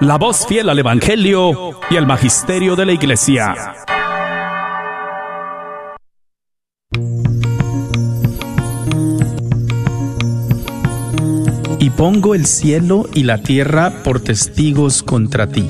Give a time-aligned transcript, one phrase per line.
[0.00, 3.54] la voz fiel al Evangelio y al Magisterio de la Iglesia.
[11.80, 15.68] Y pongo el cielo y la tierra por testigos contra ti,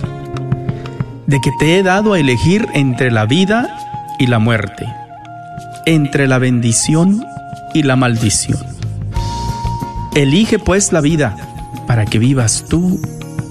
[1.27, 3.79] de que te he dado a elegir entre la vida
[4.19, 4.87] y la muerte,
[5.87, 7.25] entre la bendición
[7.73, 8.59] y la maldición.
[10.15, 11.35] Elige pues la vida
[11.87, 13.01] para que vivas tú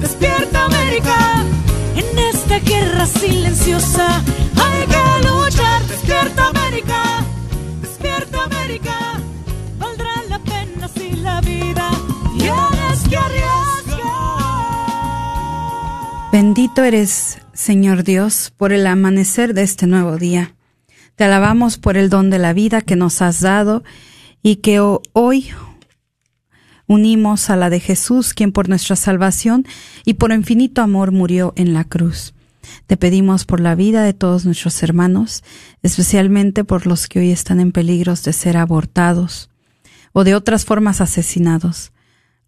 [0.00, 1.44] Despierta América.
[1.96, 4.22] En esta guerra silenciosa
[4.56, 5.82] hay que luchar.
[5.86, 7.24] Despierta América.
[7.80, 9.20] Despierta América,
[9.78, 11.90] valdrá la pena si la vida
[12.38, 14.02] tienes que arriesgar.
[16.32, 20.54] Bendito eres, Señor Dios, por el amanecer de este nuevo día.
[21.16, 23.82] Te alabamos por el don de la vida que nos has dado
[24.42, 25.50] y que hoy
[26.86, 29.66] unimos a la de Jesús, quien por nuestra salvación
[30.04, 32.34] y por infinito amor murió en la cruz.
[32.86, 35.42] Te pedimos por la vida de todos nuestros hermanos,
[35.82, 39.50] especialmente por los que hoy están en peligros de ser abortados
[40.12, 41.92] o de otras formas asesinados.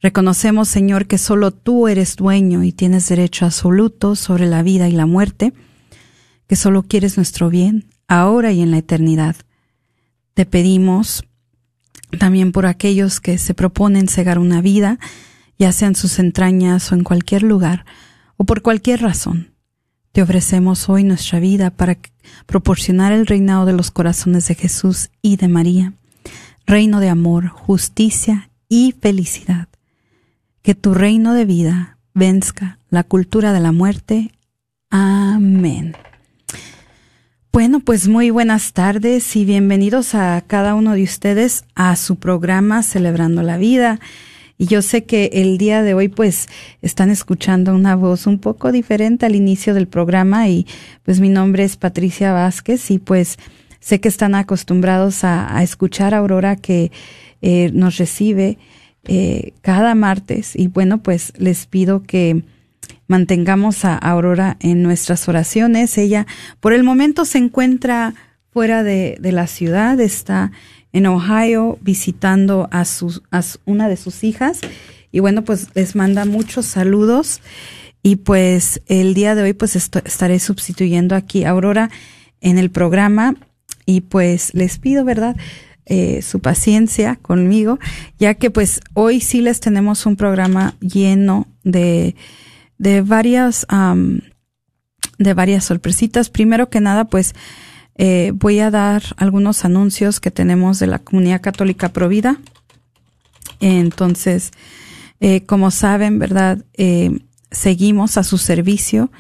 [0.01, 4.93] Reconocemos, Señor, que solo tú eres dueño y tienes derecho absoluto sobre la vida y
[4.93, 5.55] la muerte,
[6.47, 9.37] que solo quieres nuestro bien, ahora y en la eternidad.
[10.35, 11.25] Te pedimos
[12.17, 14.99] también por aquellos que se proponen cegar una vida,
[15.59, 17.85] ya sea en sus entrañas o en cualquier lugar,
[18.37, 19.51] o por cualquier razón.
[20.13, 21.99] Te ofrecemos hoy nuestra vida para
[22.47, 25.93] proporcionar el reinado de los corazones de Jesús y de María,
[26.67, 29.69] reino de amor, justicia y felicidad.
[30.63, 34.31] Que tu reino de vida venzca la cultura de la muerte.
[34.89, 35.97] Amén.
[37.55, 42.83] Bueno, pues muy buenas tardes y bienvenidos a cada uno de ustedes a su programa
[42.83, 44.01] Celebrando la Vida.
[44.59, 46.49] Y yo sé que el día de hoy pues
[46.83, 50.67] están escuchando una voz un poco diferente al inicio del programa y
[51.05, 53.39] pues mi nombre es Patricia Vázquez y pues
[53.79, 56.91] sé que están acostumbrados a, a escuchar a Aurora que
[57.41, 58.59] eh, nos recibe
[59.05, 62.43] eh, cada martes y bueno pues les pido que
[63.07, 65.97] mantengamos a Aurora en nuestras oraciones.
[65.99, 66.27] Ella
[66.61, 68.15] por el momento se encuentra
[68.51, 70.53] fuera de, de la ciudad, está
[70.93, 74.61] en Ohio visitando a, su, a una de sus hijas
[75.11, 77.41] y bueno, pues les manda muchos saludos
[78.03, 81.91] y pues el día de hoy pues estaré sustituyendo aquí a Aurora
[82.41, 83.35] en el programa
[83.87, 85.37] y pues les pido, ¿verdad?
[85.87, 87.79] Eh, su paciencia conmigo,
[88.19, 92.15] ya que pues hoy sí les tenemos un programa lleno de,
[92.85, 94.19] de varias, um,
[95.19, 96.29] de varias sorpresitas.
[96.29, 97.35] Primero que nada, pues
[97.97, 102.39] eh, voy a dar algunos anuncios que tenemos de la comunidad católica Provida.
[103.61, 104.51] Entonces,
[105.21, 106.59] eh, como saben, ¿verdad?
[106.75, 107.21] Eh,
[107.51, 109.11] seguimos a su servicio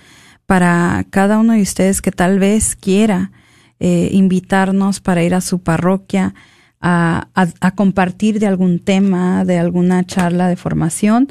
[0.44, 3.32] para cada uno de ustedes que tal vez quiera
[3.80, 6.34] eh, invitarnos para ir a su parroquia
[6.82, 7.28] a,
[7.76, 11.28] compartir de algún tema, de alguna charla de formación.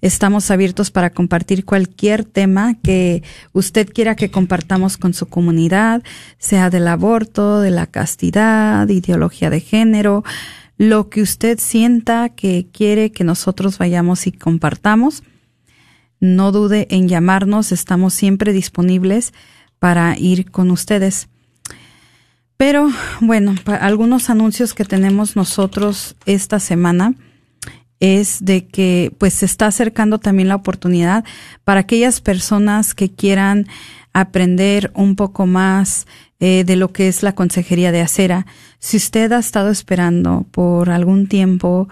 [0.00, 3.22] Estamos abiertos para compartir cualquier tema que
[3.52, 6.02] usted quiera que compartamos con su comunidad,
[6.38, 10.24] sea del aborto, de la castidad, ideología de género,
[10.78, 15.22] lo que usted sienta que quiere que nosotros vayamos y compartamos.
[16.20, 19.32] No dude en llamarnos, estamos siempre disponibles
[19.78, 21.28] para ir con ustedes.
[22.56, 22.90] Pero
[23.20, 27.14] bueno, algunos anuncios que tenemos nosotros esta semana
[28.00, 31.24] es de que pues se está acercando también la oportunidad
[31.64, 33.66] para aquellas personas que quieran
[34.12, 36.06] aprender un poco más
[36.40, 38.46] eh, de lo que es la consejería de acera.
[38.78, 41.88] Si usted ha estado esperando por algún tiempo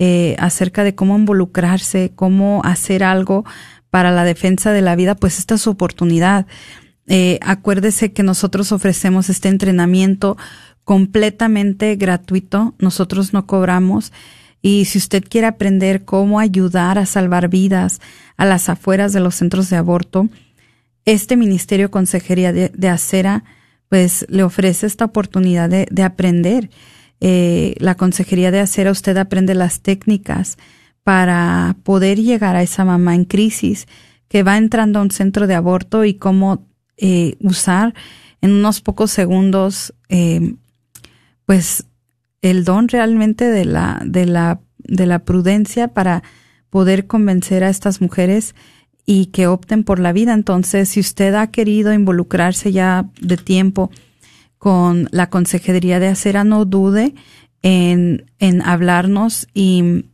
[0.00, 3.44] eh, acerca de cómo involucrarse, cómo hacer algo
[3.90, 6.46] para la defensa de la vida, pues esta es su oportunidad.
[7.06, 10.36] Eh, acuérdese que nosotros ofrecemos este entrenamiento
[10.84, 14.12] completamente gratuito, nosotros no cobramos.
[14.62, 18.00] Y si usted quiere aprender cómo ayudar a salvar vidas
[18.36, 20.28] a las afueras de los centros de aborto,
[21.04, 23.44] este Ministerio Consejería de, Acera,
[23.88, 26.70] pues le ofrece esta oportunidad de, aprender.
[27.20, 30.56] Eh, la Consejería de Acera, usted aprende las técnicas
[31.04, 33.86] para poder llegar a esa mamá en crisis
[34.28, 37.94] que va entrando a un centro de aborto y cómo eh, usar
[38.40, 40.54] en unos pocos segundos, eh,
[41.44, 41.84] pues
[42.42, 46.22] el don realmente de la, de la, de la prudencia para
[46.70, 48.54] poder convencer a estas mujeres
[49.04, 50.32] y que opten por la vida.
[50.32, 53.90] Entonces, si usted ha querido involucrarse ya de tiempo
[54.60, 57.14] con la Consejería de Acera, no dude
[57.62, 60.04] en, en hablarnos y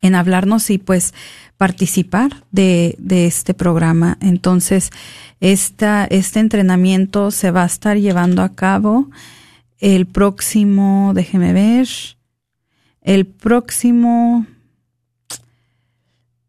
[0.00, 1.14] en hablarnos y pues
[1.56, 4.18] participar de, de este programa.
[4.20, 4.90] Entonces,
[5.38, 9.08] esta, este entrenamiento se va a estar llevando a cabo
[9.78, 11.86] el próximo, déjeme ver,
[13.02, 14.46] el próximo,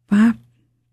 [0.08, 0.34] ah,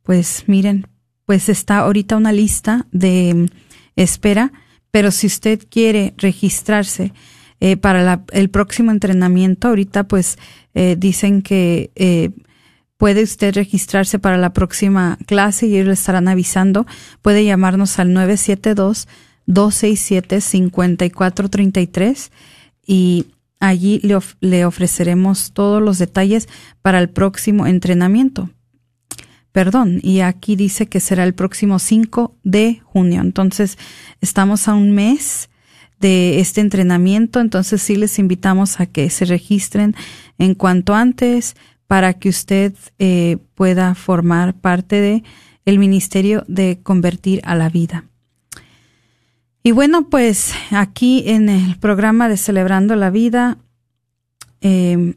[0.04, 0.86] pues miren,
[1.26, 3.50] pues está ahorita una lista de
[3.96, 4.52] espera,
[4.98, 7.14] pero si usted quiere registrarse
[7.60, 10.40] eh, para el próximo entrenamiento, ahorita pues
[10.74, 12.32] eh, dicen que eh,
[12.98, 16.88] Puede usted registrarse para la próxima clase y ellos le estarán avisando.
[17.22, 18.10] Puede llamarnos al
[19.46, 22.32] 972-267-5433
[22.88, 23.28] y
[23.60, 26.50] allí le, le ofreceremos todos los detalles
[26.82, 28.50] para el próximo entrenamiento.
[29.58, 33.22] Perdón, y aquí dice que será el próximo 5 de junio.
[33.22, 33.80] Entonces,
[34.22, 35.50] estamos a un mes
[36.00, 39.96] de este entrenamiento, entonces sí les invitamos a que se registren
[40.38, 41.56] en cuanto antes
[41.88, 45.24] para que usted eh, pueda formar parte de
[45.66, 48.06] el ministerio de convertir a la vida.
[49.64, 53.58] Y bueno, pues aquí en el programa de Celebrando la Vida,
[54.62, 55.16] em,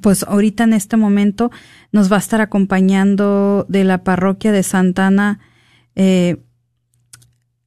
[0.00, 1.50] pues ahorita en este momento
[1.92, 5.40] nos va a estar acompañando de la parroquia de Santana
[5.94, 6.38] eh,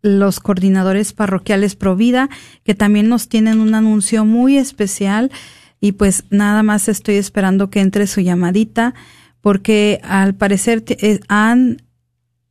[0.01, 2.29] los coordinadores parroquiales Provida,
[2.63, 5.31] que también nos tienen un anuncio muy especial.
[5.79, 8.95] Y pues nada más estoy esperando que entre su llamadita
[9.41, 11.83] porque al parecer eh, han,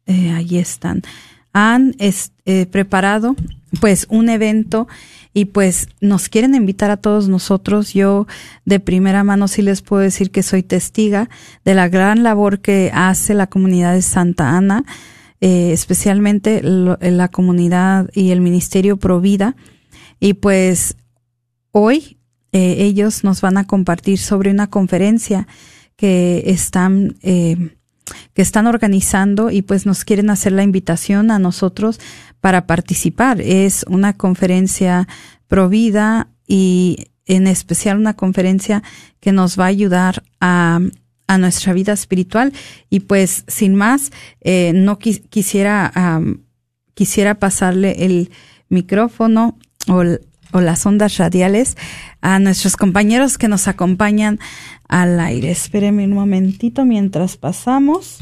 [0.07, 1.03] eh, ahí están,
[1.53, 3.37] han eh, preparado
[3.81, 4.87] pues un evento
[5.35, 7.93] y pues nos quieren invitar a todos nosotros.
[7.93, 8.27] Yo
[8.65, 11.29] de primera mano sí les puedo decir que soy testiga
[11.65, 14.85] de la gran labor que hace la comunidad de Santa Ana,
[15.41, 19.57] especialmente la comunidad y el Ministerio Provida.
[20.21, 20.97] Y pues
[21.71, 22.17] hoy
[22.53, 25.47] eh, ellos nos van a compartir sobre una conferencia
[25.97, 27.77] que están eh,
[28.35, 32.01] que están organizando y pues nos quieren hacer la invitación a nosotros
[32.47, 33.41] para participar.
[33.41, 35.09] Es una conferencia
[35.49, 38.85] provida y en especial una conferencia
[39.19, 40.79] que nos va a ayudar a,
[41.27, 42.53] a nuestra vida espiritual.
[42.89, 44.13] Y pues sin más,
[44.43, 46.23] eh, no quisiera,
[46.95, 48.31] quisiera pasarle el
[48.69, 50.05] micrófono o
[50.53, 51.77] o las ondas radiales
[52.21, 54.39] a nuestros compañeros que nos acompañan
[54.87, 55.51] al aire.
[55.51, 58.19] Espérenme un momentito mientras pasamos.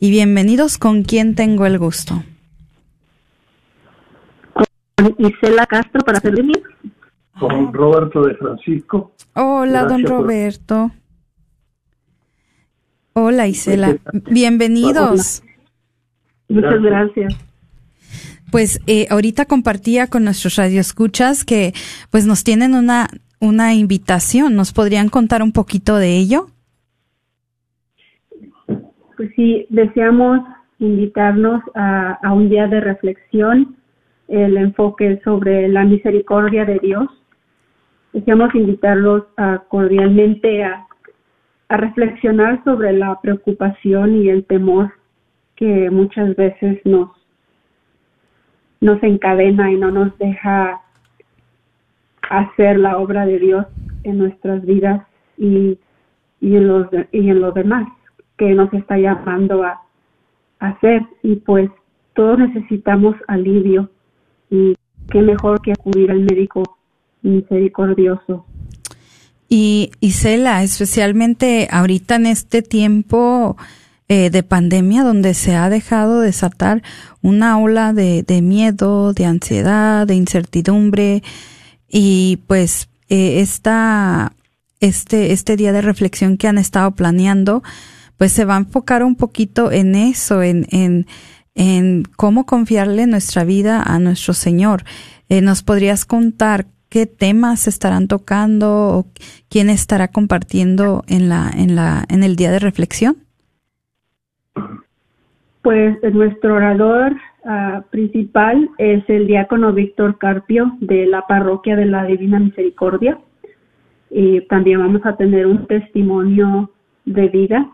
[0.00, 2.24] Y bienvenidos con quien tengo el gusto.
[4.96, 6.54] Con Isela Castro para servirme.
[7.38, 9.12] Con Roberto de Francisco.
[9.34, 10.90] Hola, don Roberto.
[13.12, 13.96] Hola, Isela.
[14.30, 15.42] Bienvenidos.
[16.48, 17.34] Muchas gracias
[18.54, 21.72] pues eh, ahorita compartía con nuestros radioescuchas que
[22.12, 23.08] pues nos tienen una,
[23.40, 24.54] una invitación.
[24.54, 26.46] ¿Nos podrían contar un poquito de ello?
[29.16, 30.38] Pues sí, deseamos
[30.78, 33.74] invitarnos a, a un día de reflexión,
[34.28, 37.08] el enfoque sobre la misericordia de Dios.
[38.12, 40.86] Deseamos invitarlos a, cordialmente a,
[41.68, 44.92] reflexionar sobre la preocupación y el temor
[45.56, 47.10] que muchas veces nos
[48.80, 50.82] nos encadena y no nos deja
[52.28, 53.66] hacer la obra de Dios
[54.04, 55.04] en nuestras vidas
[55.38, 55.78] y,
[56.40, 57.88] y, en, los y en lo demás.
[58.36, 59.80] que nos está llamando a
[60.60, 61.70] hacer y pues
[62.12, 63.88] todos necesitamos alivio
[64.54, 64.74] y
[65.10, 66.78] qué mejor que acudir al médico
[67.22, 68.46] misericordioso.
[69.48, 73.56] Y Isela, especialmente ahorita en este tiempo
[74.08, 76.82] eh, de pandemia donde se ha dejado desatar
[77.22, 81.22] una ola de, de miedo, de ansiedad, de incertidumbre
[81.88, 84.32] y pues eh, esta,
[84.80, 87.62] este, este día de reflexión que han estado planeando,
[88.16, 91.06] pues se va a enfocar un poquito en eso, en, en,
[91.54, 94.82] en cómo confiarle nuestra vida a nuestro Señor.
[95.28, 99.06] Eh, ¿Nos podrías contar qué temas estarán tocando o
[99.48, 103.16] quién estará compartiendo en la en la en el día de reflexión?
[105.62, 112.04] Pues nuestro orador uh, principal es el diácono Víctor Carpio de la parroquia de la
[112.04, 113.18] Divina Misericordia.
[114.10, 116.70] Y también vamos a tener un testimonio
[117.06, 117.70] de vida.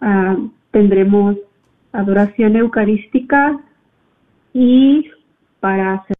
[0.00, 1.36] Uh, tendremos
[1.92, 3.58] adoración eucarística
[4.52, 5.10] y
[5.60, 6.16] para hacer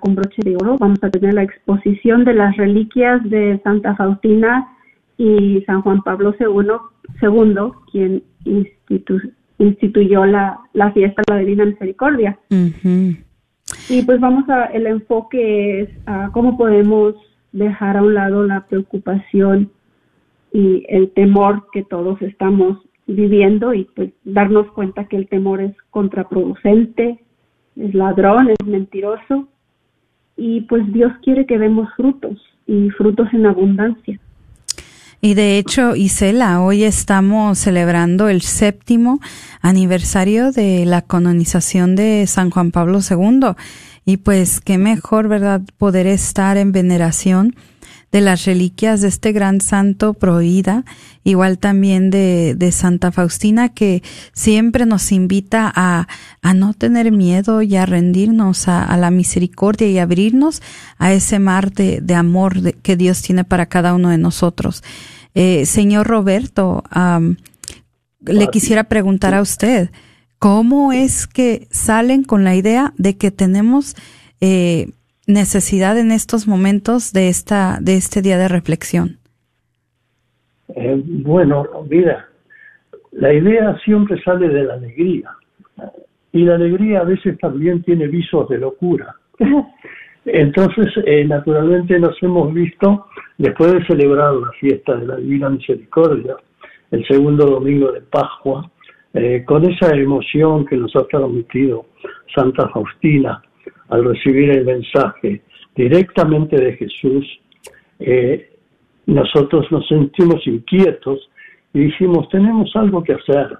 [0.00, 0.76] con broche de oro.
[0.78, 4.76] Vamos a tener la exposición de las reliquias de Santa Faustina
[5.16, 6.72] y San Juan Pablo II,
[7.18, 8.22] segundo, quien
[9.58, 12.38] instituyó la, la fiesta de la Divina Misericordia.
[12.50, 17.14] Y pues vamos a, el enfoque es a cómo podemos
[17.52, 19.70] dejar a un lado la preocupación
[20.52, 22.78] y el temor que todos estamos
[23.14, 27.20] viviendo y pues darnos cuenta que el temor es contraproducente,
[27.76, 29.48] es ladrón, es mentiroso
[30.36, 34.18] y pues Dios quiere que demos frutos y frutos en abundancia.
[35.22, 39.20] Y de hecho, Isela, hoy estamos celebrando el séptimo
[39.60, 43.50] aniversario de la canonización de San Juan Pablo II.
[44.06, 47.54] Y pues qué mejor, ¿verdad?, poder estar en veneración
[48.12, 50.84] de las reliquias de este gran santo prohibida,
[51.22, 54.02] igual también de, de Santa Faustina, que
[54.32, 56.08] siempre nos invita a,
[56.42, 60.60] a no tener miedo y a rendirnos a, la misericordia y abrirnos
[60.98, 64.82] a ese mar de, de amor que Dios tiene para cada uno de nosotros.
[65.34, 66.82] Eh, señor Roberto,
[68.20, 69.90] le quisiera preguntar a usted,
[70.38, 73.94] ¿cómo es que salen con la idea de que tenemos
[74.40, 74.90] eh,
[75.32, 79.18] necesidad en estos momentos de esta de este día de reflexión?
[80.74, 82.28] Eh, bueno, mira,
[83.12, 85.30] la idea siempre sale de la alegría
[86.32, 89.14] y la alegría a veces también tiene visos de locura.
[90.24, 93.06] Entonces, eh, naturalmente nos hemos visto,
[93.38, 96.36] después de celebrar la fiesta de la Divina Misericordia,
[96.90, 98.70] el segundo domingo de Pascua,
[99.14, 101.86] eh, con esa emoción que nos ha transmitido
[102.34, 103.42] Santa Faustina,
[103.90, 105.42] al recibir el mensaje
[105.76, 107.26] directamente de Jesús,
[107.98, 108.50] eh,
[109.06, 111.28] nosotros nos sentimos inquietos
[111.72, 113.58] y dijimos, tenemos algo que hacer.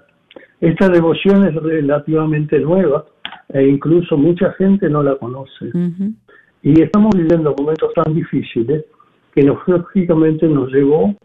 [0.59, 3.05] Esta devoción es relativamente nueva
[3.49, 5.71] e incluso mucha gente no la conoce.
[6.63, 8.85] Y estamos viviendo momentos tan difíciles
[9.33, 11.15] que nos, lógicamente nos llevó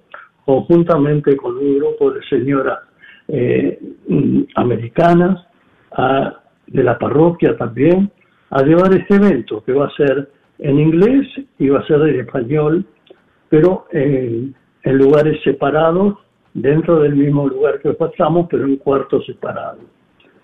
[0.44, 2.78] conjuntamente con un grupo de señoras
[3.28, 5.46] eh, mm, americanas,
[6.66, 8.10] de la parroquia también,
[8.50, 11.26] a llevar este evento que va a ser en inglés
[11.58, 12.84] y va a ser en español,
[13.48, 16.16] pero en, lugares separados,
[16.54, 19.84] dentro del mismo lugar que pasamos, pero en cuartos separados,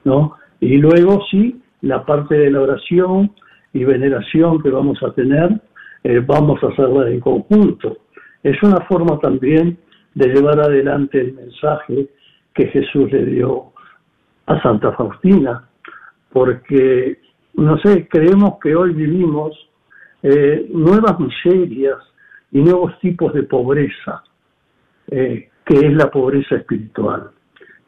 [0.04, 0.35] ¿no?
[0.61, 3.32] Y luego sí, la parte de la oración
[3.73, 5.61] y veneración que vamos a tener,
[6.04, 7.99] eh, vamos a hacerla en conjunto.
[8.42, 9.78] Es una forma también
[10.14, 12.09] de llevar adelante el mensaje
[12.52, 13.73] que Jesús le dio
[14.47, 15.68] a Santa Faustina,
[16.32, 17.18] porque
[17.54, 19.52] no sé, creemos que hoy vivimos
[20.23, 21.99] eh, nuevas miserias
[22.50, 24.23] y nuevos tipos de pobreza,
[25.11, 27.30] eh, que es la pobreza espiritual,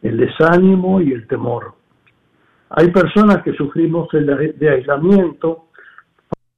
[0.03, 1.75] el desánimo y el temor.
[2.71, 5.69] Hay personas que sufrimos de aislamiento,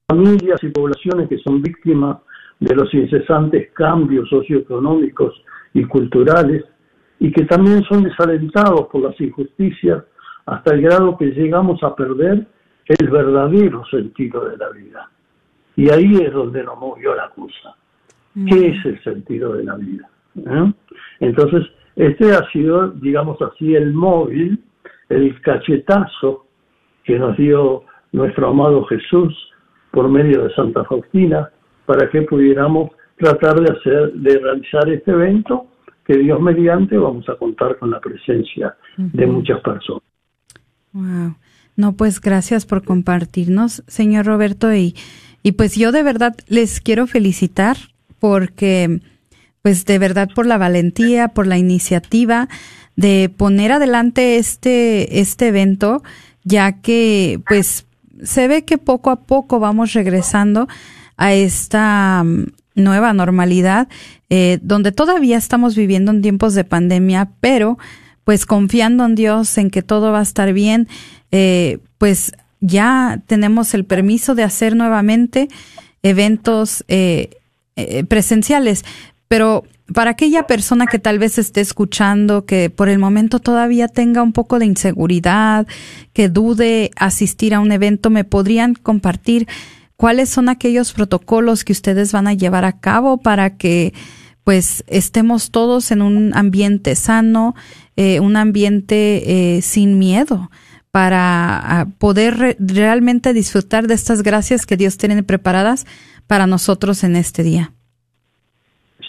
[0.09, 2.19] familias y poblaciones que son víctimas
[2.59, 5.43] de los incesantes cambios socioeconómicos
[5.75, 6.65] y culturales
[7.19, 10.05] y que también son desalentados por las injusticias
[10.47, 12.47] hasta el grado que llegamos a perder
[12.89, 15.11] el verdadero sentido de la vida.
[15.77, 17.77] Y ahí es donde nos movió la cosa.
[18.35, 18.65] ¿Qué mm.
[18.65, 20.09] es el sentido de la vida?
[20.37, 20.73] ¿Eh?
[21.21, 21.67] Entonces,
[21.97, 24.63] este ha sido, digamos así, el móvil,
[25.09, 26.47] el cachetazo
[27.05, 29.35] que nos dio nuestro amado Jesús
[29.91, 31.51] por medio de Santa Faustina
[31.87, 35.67] para que pudiéramos tratar de hacer, de realizar este evento
[36.05, 40.03] que Dios mediante vamos a contar con la presencia de muchas personas.
[40.93, 41.35] Wow.
[41.77, 44.95] No, pues gracias por compartirnos, señor Roberto, y,
[45.43, 47.77] y pues yo de verdad les quiero felicitar
[48.19, 49.01] porque,
[49.63, 52.49] pues de verdad por la valentía, por la iniciativa
[52.97, 56.03] de poner adelante este, este evento,
[56.45, 57.87] ya que pues
[58.23, 60.69] se ve que poco a poco vamos regresando
[61.17, 63.89] a esta mm, nueva normalidad,
[64.31, 67.79] eh, donde todavía estamos viviendo en tiempos de pandemia, pero
[68.25, 70.89] pues confiando en Dios, en que todo va a estar bien,
[71.33, 75.49] eh, pues ya tenemos el permiso de hacer nuevamente
[76.03, 77.31] eventos eh,
[78.09, 78.85] presenciales.
[79.29, 84.23] Pero para aquella persona que tal vez esté escuchando, que por el momento todavía tenga
[84.23, 85.67] un poco de inseguridad,
[86.13, 89.47] que dude asistir a un evento, ¿me podrían compartir
[89.97, 93.95] cuáles son aquellos protocolos que ustedes van a llevar a cabo para que
[94.45, 97.55] pues estemos todos en un ambiente sano,
[97.97, 100.51] eh, un ambiente eh, sin miedo?
[100.97, 105.85] Para poder realmente disfrutar de estas gracias que Dios tiene preparadas
[106.27, 107.73] para nosotros en este día.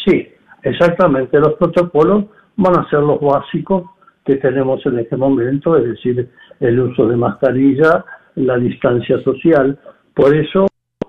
[0.03, 0.27] Sí,
[0.63, 1.39] exactamente.
[1.39, 2.25] Los protocolos
[2.57, 3.85] van a ser los básicos
[4.25, 6.29] que tenemos en este momento, es decir,
[6.59, 8.03] el uso de mascarilla,
[8.35, 9.79] la distancia social.
[10.13, 10.67] Por eso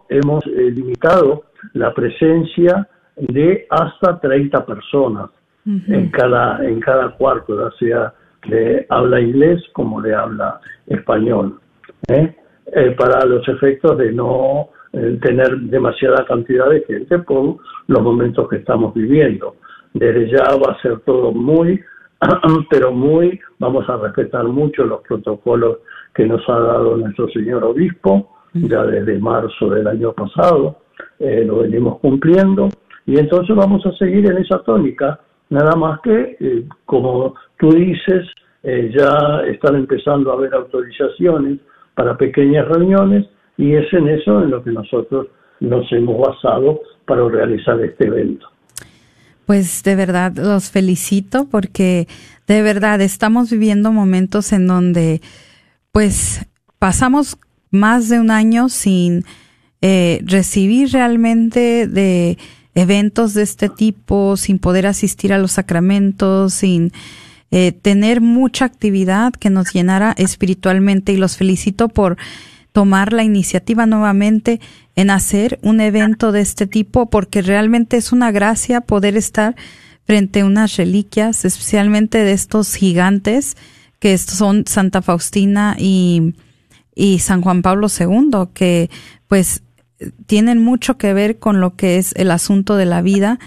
[0.09, 5.29] hemos eh, limitado la presencia de hasta 30 personas
[5.67, 8.15] en cada en cada cuarto, ya sea
[8.49, 11.59] de habla inglés como de habla español,
[12.09, 12.35] ¿eh?
[12.73, 18.57] Eh, para los efectos de no tener demasiada cantidad de gente por los momentos que
[18.57, 19.57] estamos viviendo.
[19.93, 21.81] Desde ya va a ser todo muy,
[22.71, 25.79] pero muy, vamos a respetar mucho los protocolos
[26.15, 30.81] que nos ha dado nuestro señor obispo, ya desde marzo del año pasado,
[31.19, 32.69] eh, lo venimos cumpliendo,
[33.07, 38.27] y entonces vamos a seguir en esa tónica, nada más que, eh, como tú dices,
[38.63, 41.59] eh, ya están empezando a haber autorizaciones
[41.95, 45.27] para pequeñas reuniones, y es en eso en lo que nosotros
[45.61, 48.47] nos hemos basado para realizar este evento.
[49.47, 52.07] Pues de verdad los felicito porque
[52.47, 55.23] de verdad estamos viviendo momentos en donde
[55.91, 56.47] pues
[56.79, 57.39] pasamos
[57.71, 59.25] más de un año sin
[59.81, 62.37] eh, recibir realmente de
[62.75, 66.93] eventos de este tipo, sin poder asistir a los sacramentos, sin
[67.51, 72.17] eh, tener mucha actividad que nos llenara espiritualmente y los felicito por
[72.73, 74.61] tomar la iniciativa nuevamente
[74.97, 79.57] en hacer un evento de este tipo porque realmente es una gracia poder estar
[80.05, 83.57] frente a unas reliquias, especialmente de estos gigantes
[83.99, 86.35] que son Santa Faustina y,
[86.95, 88.91] y San Juan Pablo II, que
[89.27, 89.63] pues
[90.27, 93.39] tienen mucho que ver con lo que es el asunto de la vida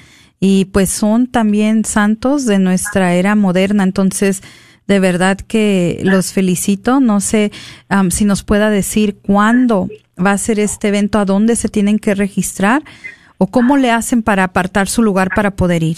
[0.44, 3.84] y pues son también santos de nuestra era moderna.
[3.84, 4.42] Entonces,
[4.88, 7.00] de verdad que los felicito.
[7.00, 7.52] No sé
[8.10, 12.16] si nos pueda decir cuándo va a ser este evento, a dónde se tienen que
[12.16, 12.82] registrar
[13.38, 15.98] o cómo le hacen para apartar su lugar para poder ir.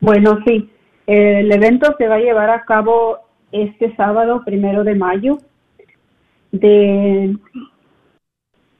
[0.00, 0.68] Bueno, sí.
[1.06, 3.18] El evento se va a llevar a cabo
[3.50, 5.38] este sábado, primero de mayo.
[6.52, 7.34] De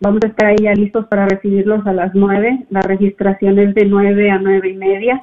[0.03, 2.67] vamos a estar ahí ya listos para recibirlos a las nueve.
[2.71, 5.21] La registración es de nueve a nueve y media.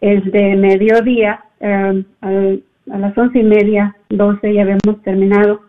[0.00, 5.62] Es de mediodía eh, a las once y media, doce ya habíamos terminado.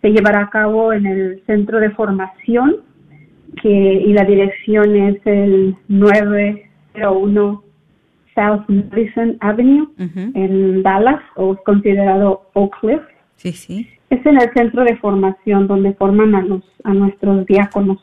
[0.00, 2.76] Se llevará a cabo en el centro de formación
[3.60, 7.64] que, y la dirección es el 901
[8.34, 13.02] South Madison Avenue en Dallas, o considerado Oak Cliff.
[13.36, 13.88] Sí, sí.
[14.10, 17.98] Es en el centro de formación donde forman a, los, a nuestros diáconos.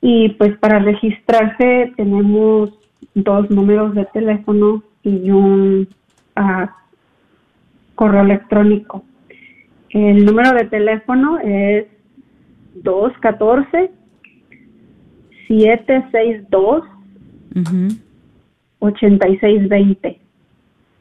[0.00, 2.70] Y pues para registrarse tenemos
[3.14, 5.88] dos números de teléfono y un
[7.94, 9.04] correo electrónico.
[9.90, 11.86] El número de teléfono es
[12.76, 13.90] 214
[15.48, 16.84] 762
[18.78, 20.20] 8620.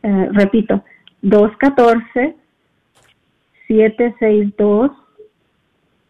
[0.02, 0.84] Eh, repito,
[1.22, 2.36] 214
[3.70, 4.92] 762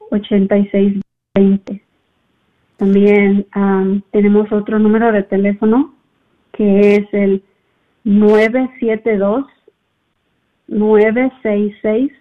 [0.09, 1.83] 8620.
[2.77, 3.45] También
[4.11, 5.93] tenemos otro número de teléfono
[6.53, 7.43] que es el
[8.05, 9.45] 972
[10.69, 12.13] 966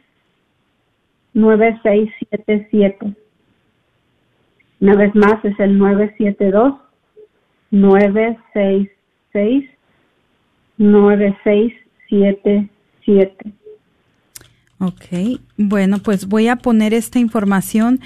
[1.34, 3.14] 9677.
[4.80, 6.74] Una vez más es el 972
[7.70, 9.70] 966
[10.78, 13.52] 9677.
[14.80, 18.00] Ok, bueno, pues voy a poner esta información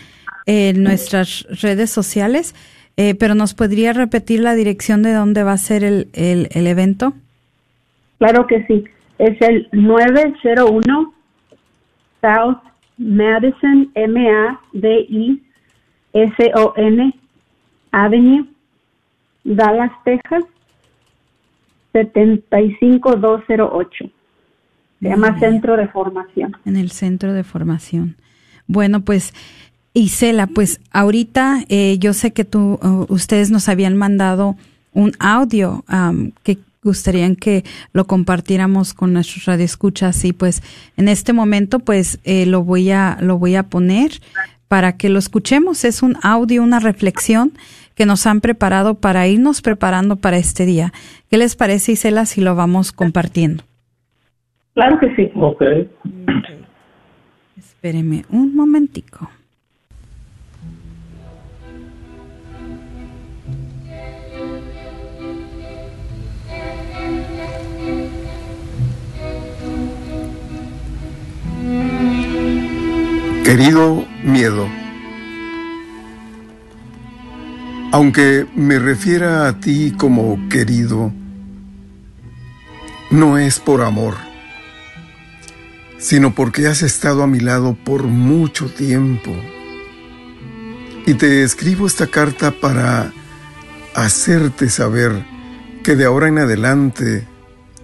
[0.47, 2.55] en nuestras redes sociales,
[2.97, 6.67] eh, pero ¿nos podría repetir la dirección de dónde va a ser el, el, el
[6.67, 7.13] evento?
[8.19, 8.85] Claro que sí.
[9.19, 11.13] Es el 901
[12.21, 12.59] South
[12.97, 15.43] Madison, M-A-D-I-S-O-N
[17.93, 18.47] Avenue,
[19.45, 20.45] Dallas, Texas,
[21.93, 24.11] 75208.
[25.03, 26.57] Se llama Centro de Formación.
[26.65, 28.17] En el Centro de Formación.
[28.69, 29.35] Bueno, pues
[29.95, 34.57] Isela, pues ahorita eh, yo sé que tú, uh, ustedes nos habían mandado
[34.93, 35.85] un audio
[36.45, 40.63] que gustarían que lo compartiéramos con nuestros radioescuchas y pues
[40.97, 44.21] en este momento pues eh, lo voy a lo voy a poner
[44.69, 45.85] para que lo escuchemos.
[45.85, 47.53] Es un audio, una reflexión
[47.97, 50.93] que nos han preparado para irnos preparando para este día.
[51.29, 53.65] ¿Qué les parece, Isela, si lo vamos compartiendo?
[54.75, 55.31] Claro que sí.
[55.35, 55.55] Ok.
[55.55, 55.91] okay.
[57.57, 59.29] Espéreme un momentico.
[73.45, 74.67] Querido miedo,
[77.93, 81.13] aunque me refiera a ti como querido,
[83.11, 84.15] no es por amor,
[86.03, 89.31] sino porque has estado a mi lado por mucho tiempo.
[91.07, 93.13] Y te escribo esta carta para
[93.95, 95.25] hacerte saber
[95.85, 97.29] que de ahora en adelante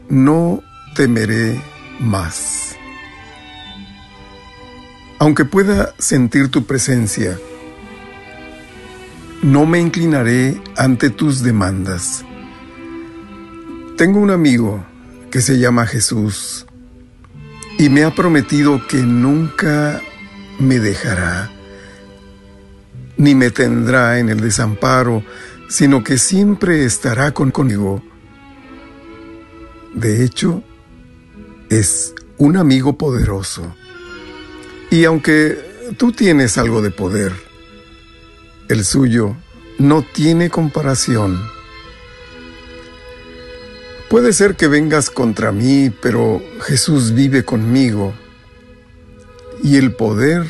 [0.09, 0.65] no
[0.97, 1.63] temeré
[2.01, 2.77] más.
[5.21, 7.39] Aunque pueda sentir tu presencia,
[9.43, 12.25] no me inclinaré ante tus demandas.
[13.97, 14.85] Tengo un amigo
[15.31, 16.68] que se llama Jesús
[17.79, 20.03] y me ha prometido que nunca
[20.59, 21.51] me dejará,
[23.17, 25.23] ni me tendrá en el desamparo,
[25.69, 28.03] sino que siempre estará conmigo.
[29.95, 30.63] De hecho,
[31.71, 33.75] es un amigo poderoso
[34.91, 37.33] y aunque tú tienes algo de poder,
[38.69, 39.37] el suyo
[39.79, 41.58] no tiene comparación.
[44.09, 48.15] Puede ser que vengas contra mí, pero Jesús vive conmigo
[49.63, 50.47] y el poder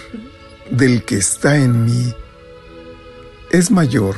[0.71, 2.14] del que está en mí
[3.51, 4.14] es mayor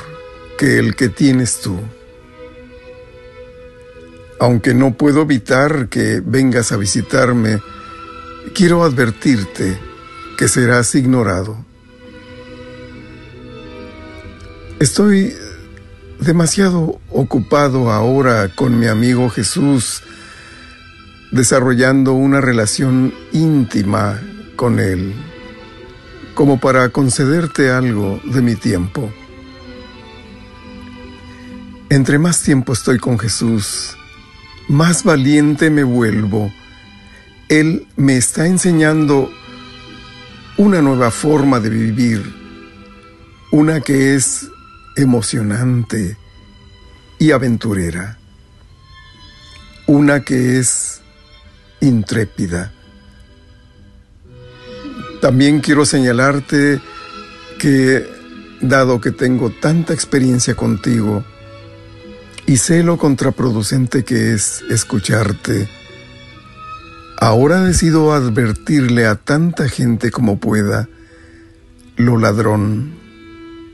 [0.58, 1.80] que el que tienes tú.
[4.38, 7.62] Aunque no puedo evitar que vengas a visitarme,
[8.54, 9.78] quiero advertirte
[10.36, 11.64] que serás ignorado.
[14.80, 15.34] Estoy
[16.20, 20.02] demasiado ocupado ahora con mi amigo Jesús,
[21.32, 24.20] desarrollando una relación íntima
[24.56, 25.14] con Él,
[26.34, 29.10] como para concederte algo de mi tiempo.
[31.88, 33.96] Entre más tiempo estoy con Jesús,
[34.68, 36.52] más valiente me vuelvo.
[37.48, 39.30] Él me está enseñando
[40.56, 42.22] una nueva forma de vivir,
[43.50, 44.48] una que es
[44.96, 46.16] emocionante
[47.18, 48.18] y aventurera,
[49.86, 51.00] una que es
[51.80, 52.72] intrépida.
[55.20, 56.80] También quiero señalarte
[57.58, 58.08] que,
[58.60, 61.24] dado que tengo tanta experiencia contigo,
[62.46, 65.68] y sé lo contraproducente que es escucharte,
[67.22, 70.88] Ahora decido advertirle a tanta gente como pueda
[71.96, 72.94] lo ladrón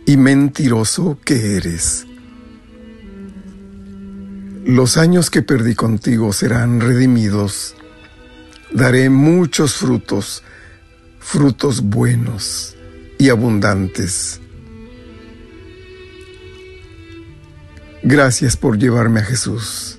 [0.07, 2.07] y mentiroso que eres.
[4.65, 7.77] Los años que perdí contigo serán redimidos.
[8.73, 10.43] Daré muchos frutos,
[11.19, 12.77] frutos buenos
[13.19, 14.41] y abundantes.
[18.03, 19.99] Gracias por llevarme a Jesús.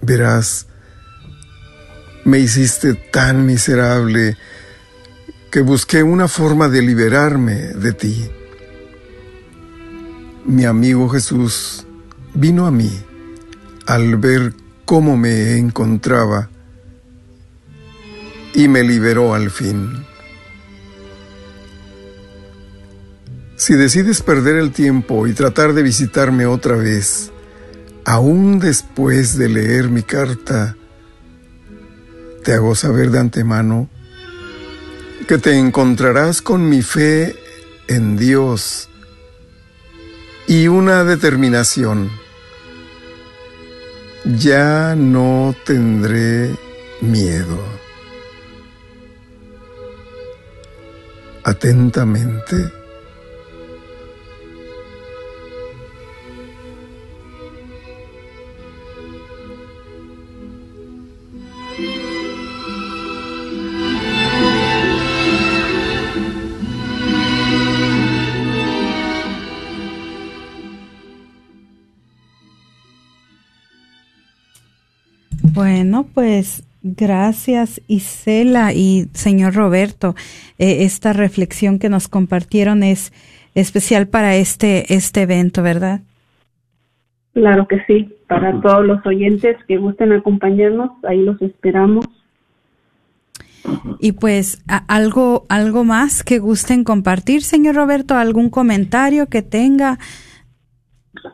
[0.00, 0.66] Verás,
[2.24, 4.36] me hiciste tan miserable
[5.52, 8.26] que busqué una forma de liberarme de ti.
[10.46, 11.86] Mi amigo Jesús
[12.32, 12.90] vino a mí
[13.86, 14.54] al ver
[14.86, 16.48] cómo me encontraba
[18.54, 20.06] y me liberó al fin.
[23.56, 27.30] Si decides perder el tiempo y tratar de visitarme otra vez,
[28.06, 30.76] aún después de leer mi carta,
[32.42, 33.90] te hago saber de antemano
[35.26, 37.36] que te encontrarás con mi fe
[37.88, 38.88] en Dios
[40.46, 42.10] y una determinación.
[44.24, 46.54] Ya no tendré
[47.00, 47.58] miedo.
[51.44, 52.81] Atentamente.
[75.92, 80.14] Bueno, pues gracias Isela y señor Roberto.
[80.58, 83.12] Eh, esta reflexión que nos compartieron es
[83.54, 86.00] especial para este, este evento, ¿verdad?
[87.34, 92.06] Claro que sí, para todos los oyentes que gusten acompañarnos, ahí los esperamos.
[94.00, 99.98] Y pues algo algo más que gusten compartir, señor Roberto, algún comentario que tenga.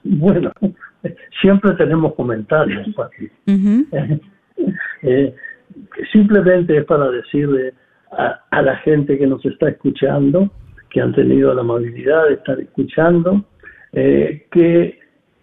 [0.03, 0.51] Bueno,
[1.41, 2.89] siempre tenemos comentarios,
[5.03, 5.35] eh,
[6.13, 7.75] simplemente es para decirle
[8.13, 10.51] a, la gente que nos está escuchando,
[10.91, 13.45] que han tenido la amabilidad de estar escuchando,
[13.93, 14.99] eh, que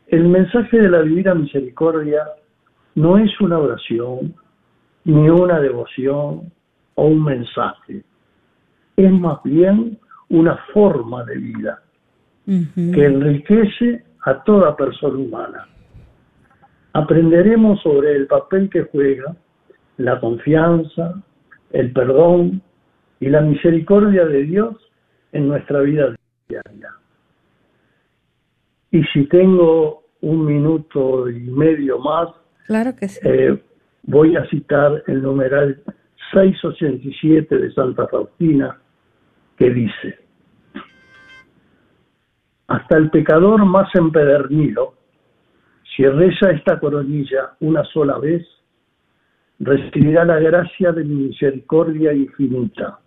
[0.08, 2.24] el mensaje de la Divina Misericordia
[2.96, 4.34] no es una oración,
[5.04, 6.52] ni una devoción
[6.96, 8.04] o un mensaje.
[8.98, 10.00] Es más bien
[10.30, 11.82] una forma de vida
[12.46, 15.68] que enriquece a toda persona humana.
[16.96, 19.36] Aprenderemos sobre el papel que juega
[19.98, 21.22] la confianza,
[21.72, 22.62] el perdón
[23.20, 24.78] y la misericordia de Dios
[25.34, 26.16] en nuestra vida
[26.48, 26.92] diaria.
[28.92, 32.30] Y si tengo un minuto y medio más,
[32.66, 33.62] claro que eh,
[34.04, 35.84] voy a citar el numeral
[36.32, 38.80] 687 de Santa Faustina,
[39.58, 40.18] que dice,
[42.68, 44.94] hasta el pecador más empedernido,
[45.96, 48.46] si reza esta coronilla una sola vez,
[49.60, 53.00] recibirá la gracia de mi misericordia infinita.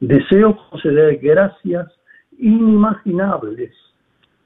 [0.00, 1.86] Deseo conceder gracias
[2.38, 3.72] inimaginables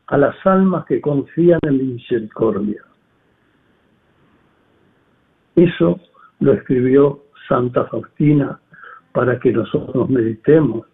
[0.09, 2.83] a las almas que confían en mi misericordia.
[5.57, 6.01] Eso
[6.41, 8.61] lo escribió Santa Faustina
[9.13, 10.87] para que nosotros meditemos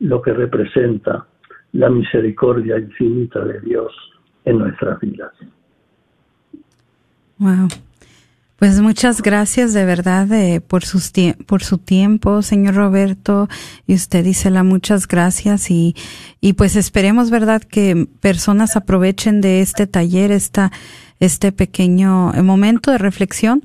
[0.00, 1.26] lo que representa
[1.72, 4.11] la misericordia infinita de Dios
[4.44, 5.32] en nuestras vidas.
[7.38, 7.68] Wow.
[8.62, 11.10] Pues muchas gracias de verdad eh, por, sus
[11.46, 13.48] por su tiempo, señor Roberto.
[13.88, 15.96] Y usted dice la muchas gracias y,
[16.40, 20.70] y pues esperemos, verdad, que personas aprovechen de este taller, esta,
[21.18, 23.64] este pequeño momento de reflexión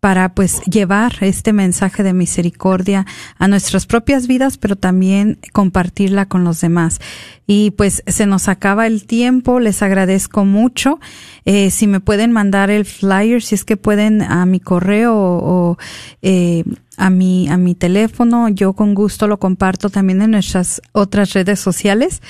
[0.00, 3.06] para pues llevar este mensaje de misericordia
[3.38, 7.00] a nuestras propias vidas, pero también compartirla con los demás.
[7.46, 11.00] Y pues se nos acaba el tiempo, les agradezco mucho.
[11.44, 15.78] Eh, si me pueden mandar el flyer, si es que pueden a mi correo o,
[16.22, 16.64] eh,
[16.96, 21.60] a mi a mi teléfono, yo con gusto lo comparto también en nuestras otras redes
[21.60, 22.22] sociales.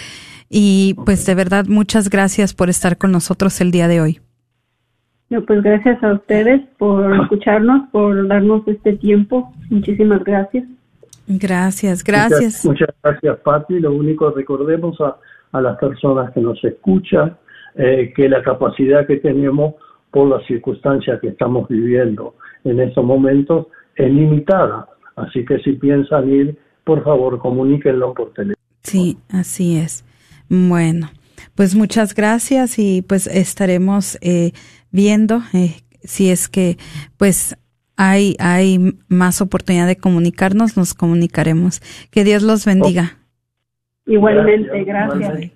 [0.49, 4.21] Y pues de verdad muchas gracias por estar con nosotros el día de hoy
[5.47, 9.53] pues gracias a ustedes por escucharnos, por darnos este tiempo.
[9.71, 10.65] Muchísimas gracias.
[11.27, 12.65] Gracias, gracias.
[12.65, 13.79] Muchas, gracias, Pati.
[13.79, 15.17] Lo único, recordemos a,
[15.53, 17.37] a las personas que nos escuchan
[17.77, 19.75] eh, que la capacidad que tenemos
[20.11, 24.89] por las circunstancias que estamos viviendo en estos momentos es limitada.
[25.15, 28.57] Así que si piensan ir, por favor, comuníquenlo por teléfono.
[28.83, 30.05] Sí, así es.
[30.49, 31.11] Bueno,
[31.55, 34.51] pues muchas gracias y pues estaremos eh,
[34.91, 36.79] viendo eh, si es que
[37.17, 37.57] pues
[37.97, 41.83] hay, hay más oportunidad de comunicarnos, nos comunicaremos.
[42.11, 43.19] Que Dios los bendiga.
[44.07, 45.51] Igualmente, gracias.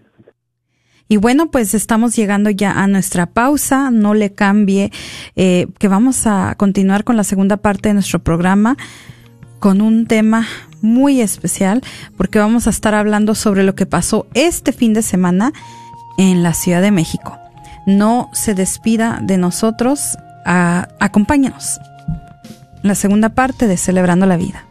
[1.08, 4.90] Y bueno, pues estamos llegando ya a nuestra pausa, no le cambie,
[5.36, 8.76] eh, que vamos a continuar con la segunda parte de nuestro programa
[9.58, 10.46] con un tema
[10.82, 11.80] muy especial,
[12.18, 15.52] porque vamos a estar hablando sobre lo que pasó este fin de semana
[16.18, 17.43] en la Ciudad de México
[17.86, 20.18] no se despida de nosotros.
[20.46, 21.80] A, acompáñenos.
[22.82, 24.66] La segunda parte de Celebrando la Vida.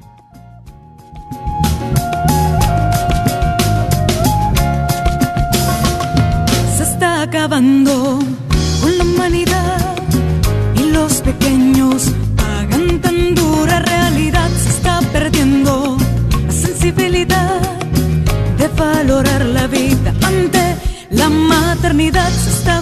[6.77, 8.19] Se está acabando
[8.81, 9.95] con la humanidad
[10.75, 14.49] y los pequeños pagan tan dura realidad.
[14.49, 15.97] Se está perdiendo
[16.45, 17.61] la sensibilidad
[18.59, 20.75] de valorar la vida ante
[21.09, 22.81] la maternidad se está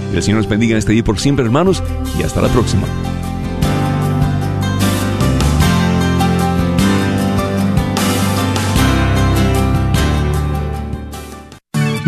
[0.13, 1.81] El Señor nos bendiga en este día por siempre, hermanos,
[2.19, 2.87] y hasta la próxima.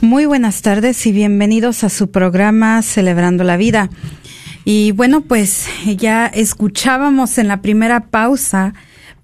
[0.00, 3.88] Muy buenas tardes y bienvenidos a su programa Celebrando la Vida.
[4.64, 8.74] Y bueno, pues ya escuchábamos en la primera pausa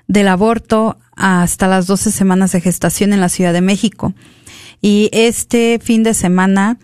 [0.08, 4.12] del aborto hasta las 12 semanas de gestación en la Ciudad de México.
[4.82, 6.78] Y este fin de semana,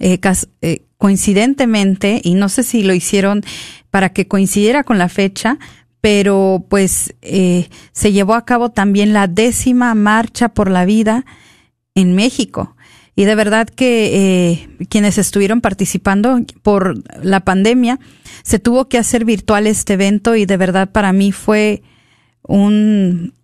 [0.00, 0.20] eh,
[0.60, 3.42] eh, coincidentemente, y no sé si lo hicieron
[3.90, 5.58] para que coincidiera con la fecha,
[6.00, 11.24] pero pues eh, se llevó a cabo también la décima marcha por la vida
[11.96, 12.76] en México.
[13.16, 17.98] Y de verdad que eh, quienes estuvieron participando por la pandemia,
[18.44, 21.82] se tuvo que hacer virtual este evento y de verdad para mí fue
[22.42, 23.34] un,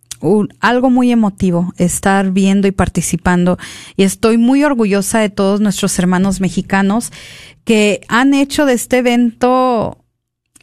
[0.61, 3.59] algo muy emotivo estar viendo y participando
[3.97, 7.13] y estoy muy orgullosa de todos nuestros hermanos mexicanos
[7.65, 10.05] que han hecho de este evento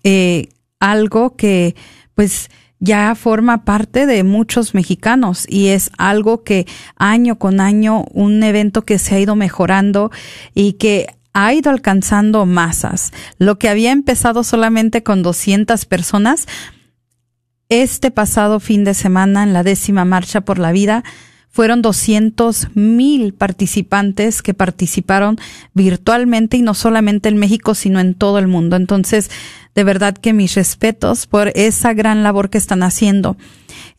[0.04, 1.76] eh, algo que
[2.14, 8.44] pues ya forma parte de muchos mexicanos y es algo que año con año un
[8.44, 10.12] evento que se ha ido mejorando
[10.54, 13.12] y que ha ido alcanzando masas.
[13.38, 16.48] Lo que había empezado solamente con 200 personas,
[17.70, 21.04] este pasado fin de semana en la décima marcha por la vida
[21.50, 25.38] fueron 200 mil participantes que participaron
[25.74, 28.76] virtualmente y no solamente en México, sino en todo el mundo.
[28.76, 29.32] Entonces,
[29.74, 33.38] de verdad que mis respetos por esa gran labor que están haciendo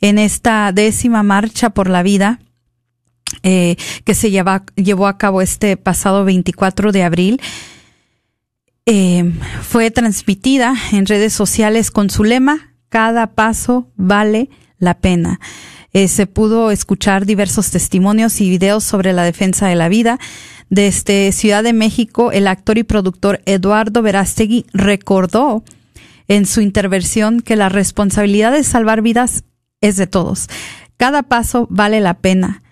[0.03, 2.41] en esta décima marcha por la vida
[3.43, 7.41] eh, que se llevó a cabo este pasado 24 de abril.
[8.85, 15.39] Eh, fue transmitida en redes sociales con su lema, cada paso vale la pena.
[15.93, 20.19] Eh, se pudo escuchar diversos testimonios y videos sobre la defensa de la vida.
[20.71, 25.63] Desde Ciudad de México, el actor y productor Eduardo Verástegui recordó
[26.27, 29.45] en su intervención que la responsabilidad de salvar vidas
[29.83, 30.47] es de todos.
[30.97, 32.63] Cada paso vale la pena.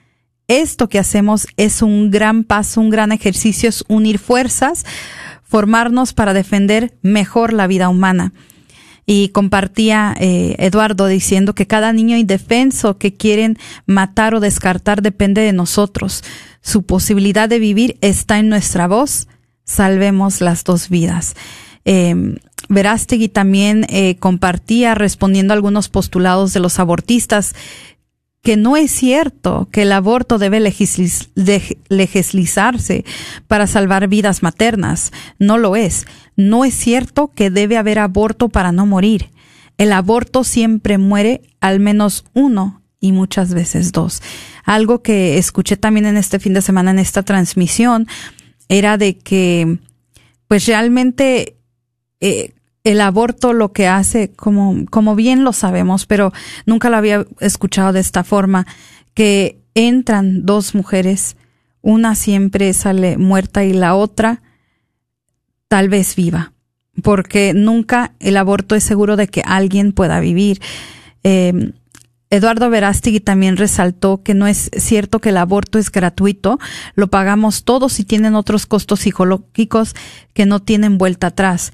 [0.49, 4.87] Esto que hacemos es un gran paso, un gran ejercicio, es unir fuerzas,
[5.43, 8.33] formarnos para defender mejor la vida humana.
[9.07, 15.42] Y compartía eh, Eduardo diciendo que cada niño indefenso que quieren matar o descartar depende
[15.42, 16.24] de nosotros.
[16.62, 19.28] Su posibilidad de vivir está en nuestra voz.
[19.64, 21.34] Salvemos las dos vidas.
[21.84, 22.36] Eh,
[22.68, 27.55] Verástegui también eh, compartía respondiendo a algunos postulados de los abortistas
[28.45, 33.05] que no es cierto que el aborto debe legislizarse
[33.49, 35.12] para salvar vidas maternas.
[35.38, 36.05] No lo es.
[36.36, 39.30] No es cierto que debe haber aborto para no morir.
[39.78, 44.20] El aborto siempre muere al menos uno y muchas veces dos.
[44.64, 48.07] Algo que escuché también en este fin de semana en esta transmisión
[48.68, 49.78] era de que
[50.49, 51.57] pues realmente
[52.20, 52.53] eh,
[52.85, 56.32] el aborto lo que hace, como, como bien lo sabemos, pero
[56.66, 58.66] nunca lo había escuchado de esta forma,
[59.14, 61.37] que entran dos mujeres,
[61.80, 64.43] una siempre sale muerta y la otra
[65.68, 66.53] tal vez viva,
[67.03, 70.61] porque nunca el aborto es seguro de que alguien pueda vivir.
[71.24, 71.72] Eh,
[72.28, 76.59] Eduardo Verástegui también resaltó que no es cierto que el aborto es gratuito,
[76.97, 79.95] lo pagamos todos y tienen otros costos psicológicos
[80.32, 81.72] que no tienen vuelta atrás.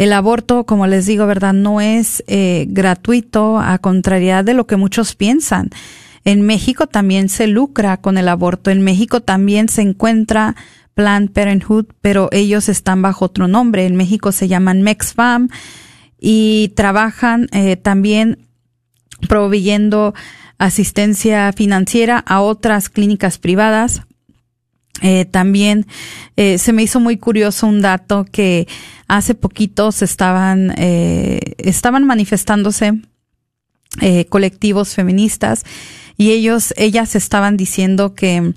[0.00, 1.52] El aborto, como les digo, ¿verdad?
[1.52, 5.68] No es eh, gratuito, a contrariedad de lo que muchos piensan.
[6.24, 8.70] En México también se lucra con el aborto.
[8.70, 10.56] En México también se encuentra
[10.94, 13.84] Planned Parenthood, pero ellos están bajo otro nombre.
[13.84, 15.50] En México se llaman MexFam
[16.18, 18.38] y trabajan eh, también
[19.28, 20.14] proveyendo
[20.56, 24.00] asistencia financiera a otras clínicas privadas
[25.02, 25.86] eh, también
[26.36, 28.66] eh, se me hizo muy curioso un dato que
[29.08, 33.00] hace poquitos estaban, eh, estaban manifestándose
[34.00, 35.64] eh, colectivos feministas
[36.16, 38.54] y ellos, ellas estaban diciendo que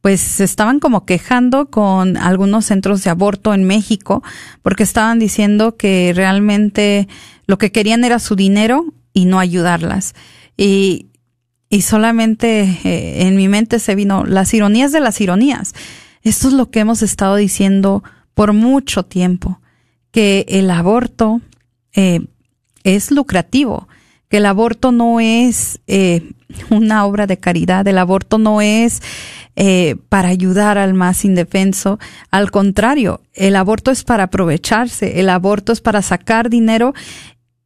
[0.00, 4.22] pues se estaban como quejando con algunos centros de aborto en México
[4.62, 7.08] porque estaban diciendo que realmente
[7.46, 10.14] lo que querían era su dinero y no ayudarlas.
[10.56, 11.06] Y
[11.68, 15.74] y solamente eh, en mi mente se vino las ironías de las ironías.
[16.22, 18.02] Esto es lo que hemos estado diciendo
[18.34, 19.60] por mucho tiempo,
[20.10, 21.40] que el aborto
[21.94, 22.26] eh,
[22.84, 23.88] es lucrativo,
[24.28, 26.32] que el aborto no es eh,
[26.70, 29.02] una obra de caridad, el aborto no es
[30.10, 31.98] para ayudar al más indefenso,
[32.30, 36.92] al contrario, el aborto es para aprovecharse, el aborto es para sacar dinero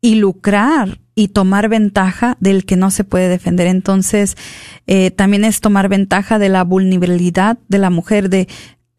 [0.00, 3.66] y lucrar y tomar ventaja del que no se puede defender.
[3.66, 4.38] Entonces,
[4.86, 8.48] eh, también es tomar ventaja de la vulnerabilidad de la mujer, de,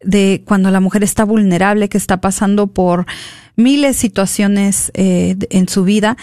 [0.00, 3.06] de cuando la mujer está vulnerable, que está pasando por
[3.56, 6.16] miles de situaciones eh, en su vida.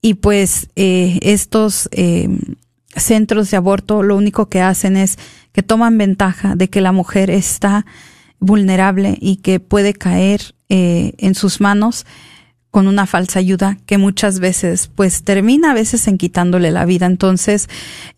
[0.00, 2.28] Y pues eh, estos eh,
[2.94, 5.18] centros de aborto lo único que hacen es
[5.50, 7.86] que toman ventaja de que la mujer está
[8.38, 12.06] vulnerable y que puede caer eh, en sus manos
[12.74, 17.06] con una falsa ayuda que muchas veces pues termina a veces en quitándole la vida.
[17.06, 17.68] Entonces,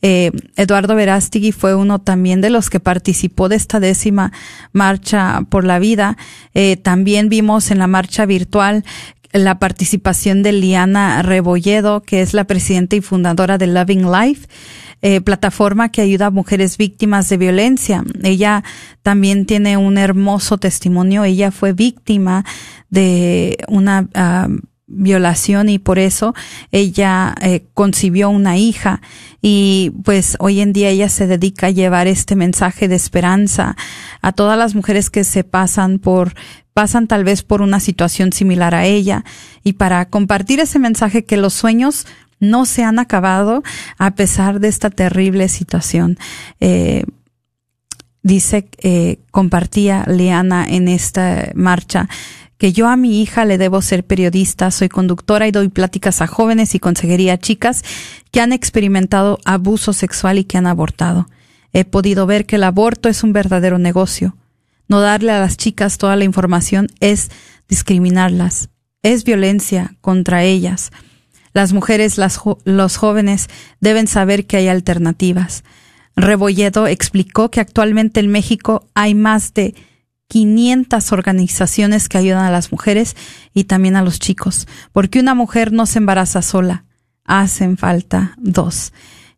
[0.01, 4.33] eh, Eduardo Verástigui fue uno también de los que participó de esta décima
[4.73, 6.17] marcha por la vida.
[6.55, 8.83] Eh, también vimos en la marcha virtual
[9.45, 14.49] la participación de Liana Rebolledo, que es la presidenta y fundadora de Loving Life.
[15.03, 18.03] Eh, plataforma que ayuda a mujeres víctimas de violencia.
[18.23, 18.65] Ella
[19.03, 21.23] también tiene un hermoso testimonio.
[21.25, 22.45] Ella fue víctima
[22.89, 24.49] de una ah,
[24.87, 26.35] violación y por eso
[26.71, 29.03] ella eh, concibió una hija
[29.43, 33.77] y pues hoy en día ella se dedica a llevar este mensaje de esperanza
[34.23, 36.35] a todas las mujeres que se pasan por
[36.77, 39.25] pasan tal vez por una situación similar a ella
[39.65, 42.07] y para compartir ese mensaje que los sueños
[42.39, 43.63] no se han acabado
[43.97, 46.19] a pesar de esta terrible situación.
[46.61, 47.05] Eh,
[48.23, 52.11] dice, eh, compartía Leana en esta marcha,
[52.59, 56.27] que yo a mi hija le debo ser periodista, soy conductora y doy pláticas a
[56.27, 57.85] jóvenes y consejería a chicas
[58.31, 61.27] que han experimentado abuso sexual y que han abortado.
[61.73, 64.37] He podido ver que el aborto es un verdadero negocio.
[64.89, 67.31] No darle a las chicas toda la información es
[67.69, 68.71] discriminarlas,
[69.03, 70.91] es violencia contra ellas.
[71.53, 72.19] Las mujeres,
[72.65, 73.49] los jóvenes
[73.81, 75.65] deben saber que hay alternativas.
[76.15, 79.75] Rebolledo explicó que actualmente en México hay más de
[80.29, 83.17] 500 organizaciones que ayudan a las mujeres
[83.55, 86.85] y también a los chicos, porque una mujer no se embaraza sola,
[87.25, 88.93] hacen falta dos.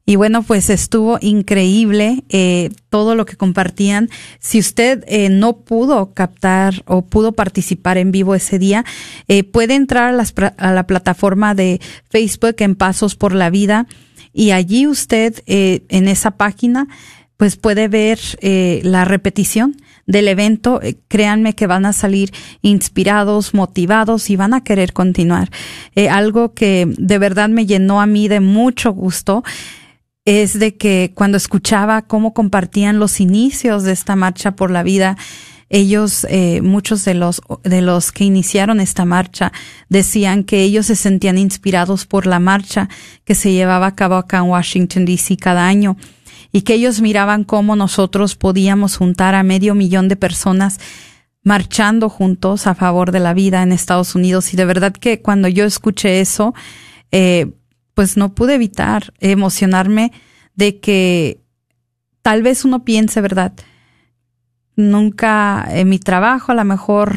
[0.09, 4.09] Y bueno, pues estuvo increíble eh, todo lo que compartían.
[4.39, 8.87] Si usted eh, no pudo captar o pudo participar en vivo ese día,
[9.29, 13.87] eh, puede entrar a, a, la plataforma de Facebook en Pasos por la Vida
[14.33, 16.89] y allí usted en esa página
[17.37, 22.33] pues puede ver la repetición del evento, créanme que van a salir
[22.63, 25.51] inspirados, motivados y van a querer continuar.
[26.11, 29.43] algo que de verdad me llenó a mí de mucho gusto
[30.29, 35.17] es de que cuando escuchaba cómo compartían los inicios de esta marcha por la vida,
[35.71, 39.53] ellos, eh, muchos de los, de los que iniciaron esta marcha,
[39.89, 42.91] decían que ellos se sentían inspirados por la marcha
[43.25, 45.39] que se llevaba a cabo acá en Washington, D.C.
[45.39, 45.97] cada año
[46.53, 50.79] y que ellos miraban cómo nosotros podíamos juntar a medio millón de personas
[51.43, 54.53] marchando juntos a favor de la vida en Estados Unidos.
[54.53, 56.55] Y de verdad que cuando yo escuché eso,
[57.13, 57.53] eh,
[57.99, 60.13] pues no pude evitar emocionarme
[60.55, 61.41] de que
[62.23, 63.55] tal vez uno piense, ¿verdad?
[64.77, 67.17] Nunca en mi trabajo a lo mejor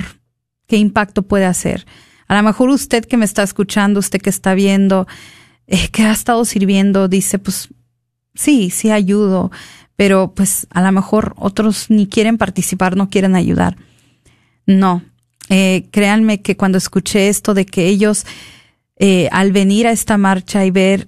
[0.65, 1.85] qué impacto puede hacer.
[2.27, 5.05] A lo mejor usted que me está escuchando, usted que está viendo,
[5.67, 7.69] eh, que ha estado sirviendo, dice, pues
[8.33, 9.51] sí, sí ayudo,
[9.95, 13.77] pero pues a lo mejor otros ni quieren participar, no quieren ayudar.
[14.65, 15.03] No,
[15.47, 18.25] eh, créanme que cuando escuché esto de que ellos
[18.97, 21.07] eh, al venir a esta marcha y ver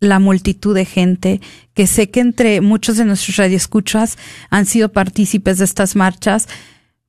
[0.00, 1.40] la multitud de gente,
[1.74, 4.18] que sé que entre muchos de nuestros radioescuchas
[4.50, 6.48] han sido partícipes de estas marchas,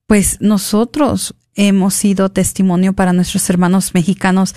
[0.06, 4.54] pues nosotros hemos sido testimonio para nuestros hermanos mexicanos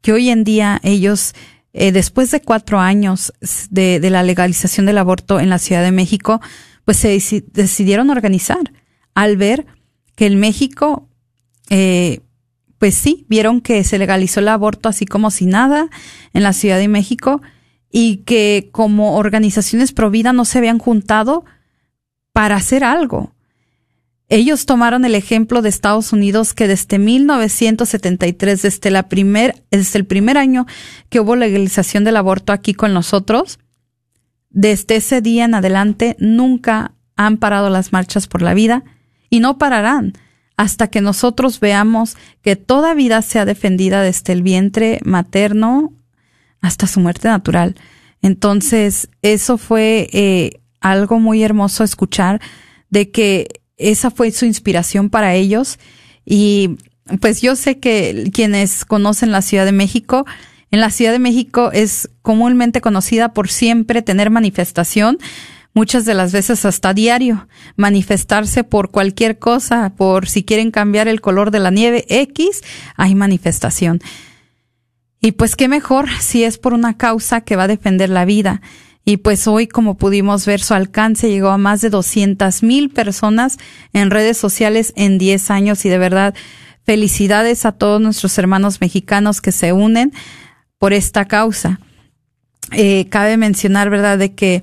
[0.00, 1.34] que hoy en día ellos,
[1.72, 3.32] eh, después de cuatro años
[3.70, 6.40] de, de, la legalización del aborto en la Ciudad de México,
[6.84, 8.72] pues se decidieron organizar
[9.14, 9.66] al ver
[10.14, 11.08] que en México
[11.70, 12.20] eh,
[12.78, 15.88] pues sí, vieron que se legalizó el aborto así como si nada
[16.32, 17.40] en la Ciudad de México
[17.90, 21.44] y que como organizaciones pro vida no se habían juntado
[22.32, 23.32] para hacer algo.
[24.28, 30.04] Ellos tomaron el ejemplo de Estados Unidos que desde 1973, desde, la primer, desde el
[30.04, 30.66] primer año
[31.08, 33.60] que hubo legalización del aborto aquí con nosotros,
[34.50, 38.82] desde ese día en adelante nunca han parado las marchas por la vida
[39.30, 40.14] y no pararán
[40.56, 45.92] hasta que nosotros veamos que toda vida sea defendida desde el vientre materno
[46.60, 47.76] hasta su muerte natural.
[48.22, 52.40] Entonces, eso fue eh, algo muy hermoso escuchar
[52.88, 55.78] de que esa fue su inspiración para ellos.
[56.24, 56.76] Y
[57.20, 60.24] pues yo sé que quienes conocen la Ciudad de México,
[60.70, 65.18] en la Ciudad de México es comúnmente conocida por siempre tener manifestación
[65.76, 67.46] muchas de las veces hasta diario,
[67.76, 72.62] manifestarse por cualquier cosa, por si quieren cambiar el color de la nieve X,
[72.96, 74.00] hay manifestación.
[75.20, 78.62] Y pues qué mejor si es por una causa que va a defender la vida.
[79.04, 83.58] Y pues hoy, como pudimos ver, su alcance llegó a más de 200 mil personas
[83.92, 86.34] en redes sociales en 10 años y de verdad
[86.84, 90.14] felicidades a todos nuestros hermanos mexicanos que se unen
[90.78, 91.80] por esta causa.
[92.72, 94.62] Eh, cabe mencionar, ¿verdad?, de que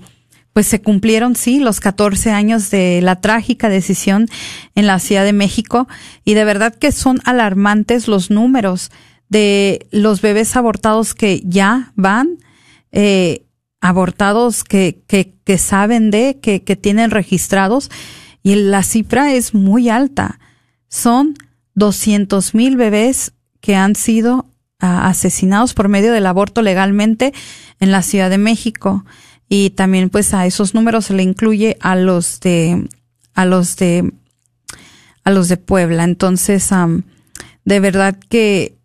[0.54, 4.28] pues se cumplieron, sí, los 14 años de la trágica decisión
[4.76, 5.88] en la Ciudad de México.
[6.24, 8.92] Y de verdad que son alarmantes los números
[9.30, 12.38] de los bebés abortados que ya van,
[12.92, 13.46] eh,
[13.82, 17.90] abortados que, que, que saben de, que, que tienen registrados.
[18.44, 20.40] Y la cifra es muy alta.
[20.88, 21.34] Son
[21.74, 24.46] 200 mil bebés que han sido
[24.80, 27.34] ah, asesinados por medio del aborto legalmente
[27.80, 29.04] en la Ciudad de México
[29.56, 32.90] y también pues a esos números se le incluye a los de
[33.36, 34.12] a los de
[35.24, 36.06] a los de Puebla.
[36.06, 36.72] Entonces
[37.64, 38.76] de verdad que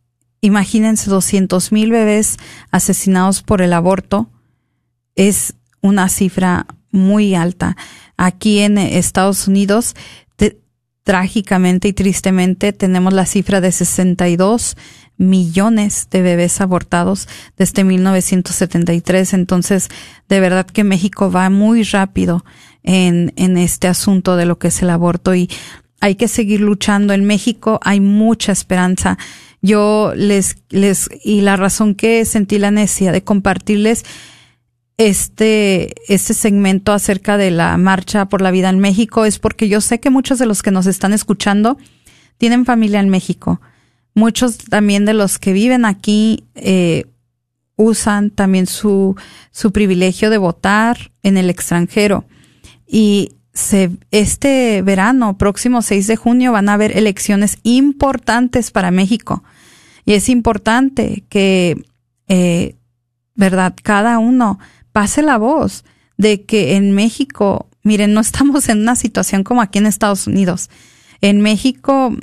[0.42, 2.36] imagínense 200 mil bebés
[2.70, 4.28] asesinados por el aborto.
[5.14, 7.74] Es una cifra muy alta.
[8.18, 9.94] Aquí en Estados Unidos
[11.02, 14.76] trágicamente y tristemente tenemos la cifra de 62
[15.18, 19.34] millones de bebés abortados desde 1973.
[19.34, 19.88] Entonces,
[20.28, 22.44] de verdad que México va muy rápido
[22.82, 25.50] en, en este asunto de lo que es el aborto y
[26.00, 27.12] hay que seguir luchando.
[27.12, 29.18] En México hay mucha esperanza.
[29.60, 34.04] Yo les, les, y la razón que sentí la necesidad de compartirles
[34.98, 39.80] este, este segmento acerca de la marcha por la vida en México es porque yo
[39.80, 41.78] sé que muchos de los que nos están escuchando
[42.36, 43.60] tienen familia en México
[44.18, 47.06] muchos también de los que viven aquí, eh,
[47.76, 49.14] usan también su,
[49.52, 52.26] su privilegio de votar en el extranjero.
[52.86, 59.44] Y se, este verano, próximo 6 de junio, van a haber elecciones importantes para México.
[60.04, 61.84] Y es importante que,
[62.28, 62.76] eh,
[63.34, 63.74] ¿verdad?
[63.82, 64.58] Cada uno
[64.92, 65.84] pase la voz
[66.16, 70.68] de que en México, miren, no estamos en una situación como aquí en Estados Unidos.
[71.20, 72.16] En México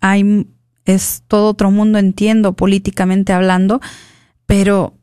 [0.00, 0.46] hay,
[0.88, 3.80] es todo otro mundo, entiendo, políticamente hablando,
[4.46, 4.94] pero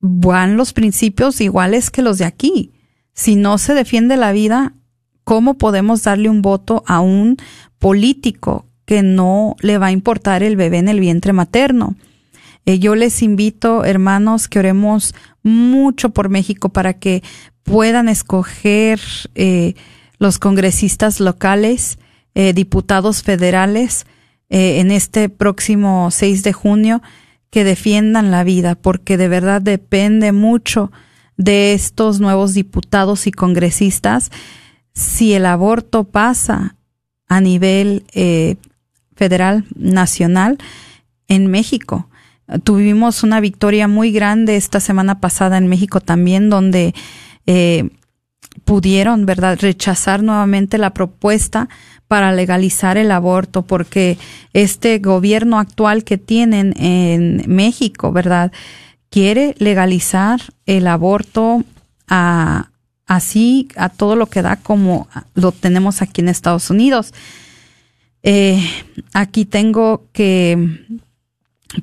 [0.00, 2.72] van los principios iguales que los de aquí.
[3.12, 4.72] Si no se defiende la vida,
[5.24, 7.36] ¿cómo podemos darle un voto a un
[7.78, 11.96] político que no le va a importar el bebé en el vientre materno?
[12.64, 17.22] Eh, yo les invito, hermanos, que oremos mucho por México para que
[17.62, 19.00] puedan escoger
[19.34, 19.74] eh,
[20.18, 21.98] los congresistas locales,
[22.34, 24.06] eh, diputados federales,
[24.50, 27.02] en este próximo 6 de junio,
[27.50, 30.92] que defiendan la vida, porque de verdad depende mucho
[31.36, 34.30] de estos nuevos diputados y congresistas
[34.92, 36.76] si el aborto pasa
[37.26, 38.04] a nivel
[39.16, 40.58] federal, nacional,
[41.28, 42.10] en México
[42.64, 46.94] Tuvimos una victoria muy grande esta semana pasada en México también, donde
[47.46, 47.90] eh,
[48.64, 51.68] pudieron, ¿verdad?, rechazar nuevamente la propuesta
[52.10, 54.18] para legalizar el aborto, porque
[54.52, 58.50] este gobierno actual que tienen en México, ¿verdad?,
[59.10, 61.62] quiere legalizar el aborto
[62.08, 62.70] a,
[63.06, 67.14] así a todo lo que da como lo tenemos aquí en Estados Unidos.
[68.24, 68.60] Eh,
[69.12, 70.80] aquí tengo que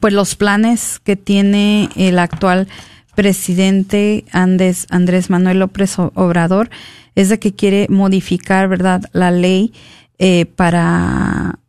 [0.01, 2.67] pues los planes que tiene el actual
[3.15, 6.69] presidente Andrés, Andrés Manuel López Obrador
[7.15, 9.71] es de que quiere modificar, ¿verdad?, la ley
[10.19, 11.59] eh, para,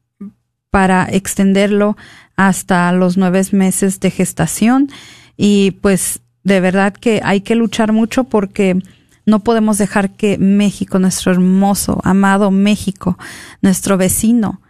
[0.71, 1.97] para extenderlo
[2.37, 4.91] hasta los nueve meses de gestación.
[5.37, 8.81] Y pues de verdad que hay que luchar mucho porque
[9.27, 13.19] no podemos dejar que México, nuestro hermoso, amado México,
[13.61, 14.61] nuestro vecino,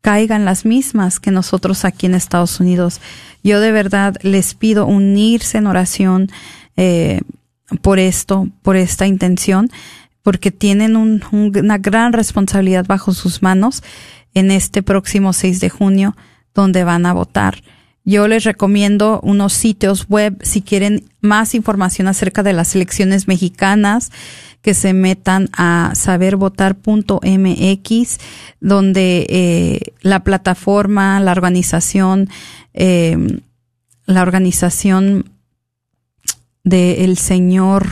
[0.00, 3.00] caigan las mismas que nosotros aquí en Estados Unidos.
[3.42, 6.28] Yo de verdad les pido unirse en oración
[6.76, 7.22] eh,
[7.82, 9.70] por esto, por esta intención,
[10.24, 13.82] porque tienen una gran responsabilidad bajo sus manos
[14.32, 16.16] en este próximo 6 de junio,
[16.54, 17.62] donde van a votar.
[18.06, 24.10] Yo les recomiendo unos sitios web si quieren más información acerca de las elecciones mexicanas,
[24.62, 28.18] que se metan a sabervotar.mx,
[28.60, 32.30] donde eh, la plataforma, la organización,
[32.72, 33.42] eh,
[34.06, 35.30] la organización
[36.62, 37.88] del señor,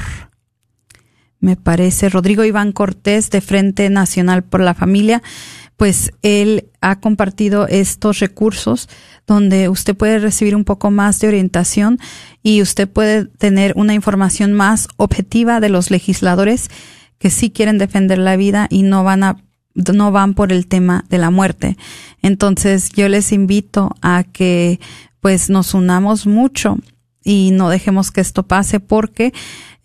[1.42, 5.22] me parece, Rodrigo Iván Cortés de Frente Nacional por la Familia,
[5.76, 8.88] pues él ha compartido estos recursos
[9.26, 11.98] donde usted puede recibir un poco más de orientación
[12.44, 16.70] y usted puede tener una información más objetiva de los legisladores
[17.18, 19.36] que sí quieren defender la vida y no van a
[19.74, 21.76] no van por el tema de la muerte.
[22.20, 24.78] Entonces yo les invito a que
[25.20, 26.78] pues nos unamos mucho
[27.24, 29.32] y no dejemos que esto pase porque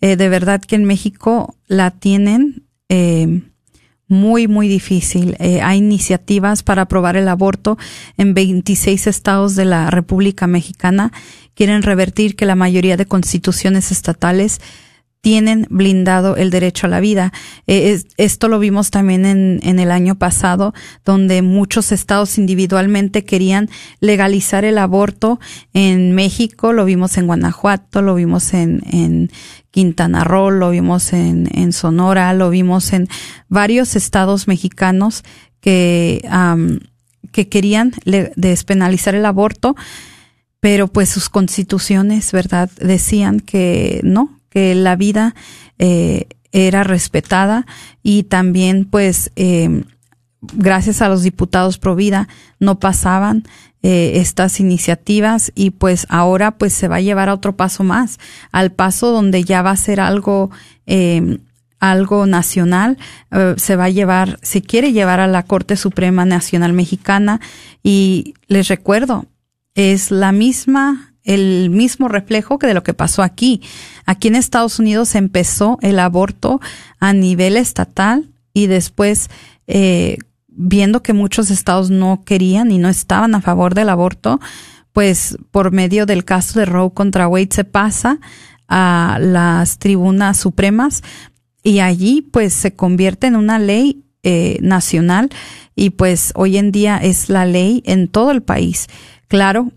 [0.00, 3.42] eh, de verdad que en México la tienen eh,
[4.08, 5.36] muy, muy difícil.
[5.38, 7.78] Eh, hay iniciativas para aprobar el aborto
[8.16, 11.12] en 26 estados de la República Mexicana.
[11.54, 14.60] Quieren revertir que la mayoría de constituciones estatales
[15.20, 17.32] tienen blindado el derecho a la vida.
[17.66, 20.72] Eh, esto lo vimos también en, en, el año pasado,
[21.04, 23.68] donde muchos estados individualmente querían
[24.00, 25.40] legalizar el aborto.
[25.74, 29.30] En México, lo vimos en Guanajuato, lo vimos en, en
[29.78, 33.06] Quintana Roo, lo vimos en, Sonora, lo vimos en
[33.48, 35.22] varios estados mexicanos
[35.60, 36.28] que,
[37.30, 37.92] que querían
[38.34, 39.76] despenalizar el aborto,
[40.58, 42.68] pero pues sus constituciones, ¿verdad?
[42.80, 45.36] Decían que no, que la vida
[45.78, 47.64] eh, era respetada
[48.02, 49.84] y también pues eh,
[50.40, 52.26] gracias a los diputados pro vida
[52.58, 53.44] no pasaban
[53.82, 58.18] eh, estas iniciativas y pues ahora pues se va a llevar a otro paso más
[58.52, 60.50] al paso donde ya va a ser algo
[61.78, 62.96] algo nacional
[63.56, 67.40] se va a llevar se quiere llevar a la Corte Suprema Nacional Mexicana
[67.82, 69.26] y les recuerdo
[69.74, 73.60] es la misma el mismo reflejo que de lo que pasó aquí.
[74.06, 76.58] Aquí en Estados Unidos empezó el aborto
[77.00, 79.28] a nivel estatal y después,
[79.66, 80.16] eh,
[80.58, 84.40] viendo que muchos estados no querían y no estaban a favor del aborto,
[84.92, 88.18] pues por medio del caso de Roe contra Wade se pasa
[88.66, 91.02] a las tribunas supremas
[91.62, 95.30] y allí pues se convierte en una ley eh, nacional
[95.76, 98.88] y pues hoy en día es la ley en todo el país.
[99.28, 99.70] Claro,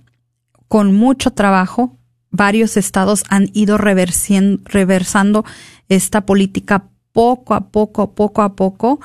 [0.68, 1.96] con mucho trabajo
[2.32, 5.46] varios estados han ido reversando
[5.90, 9.00] esta política poco a poco, poco a poco,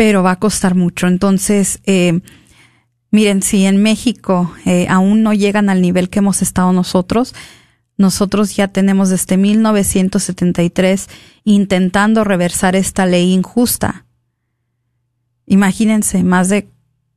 [0.00, 1.08] pero va a costar mucho.
[1.08, 2.20] Entonces, eh,
[3.10, 7.34] miren, si en México eh, aún no llegan al nivel que hemos estado nosotros,
[7.98, 11.06] nosotros ya tenemos desde 1973
[11.44, 14.06] intentando reversar esta ley injusta.
[15.44, 16.66] Imagínense, más de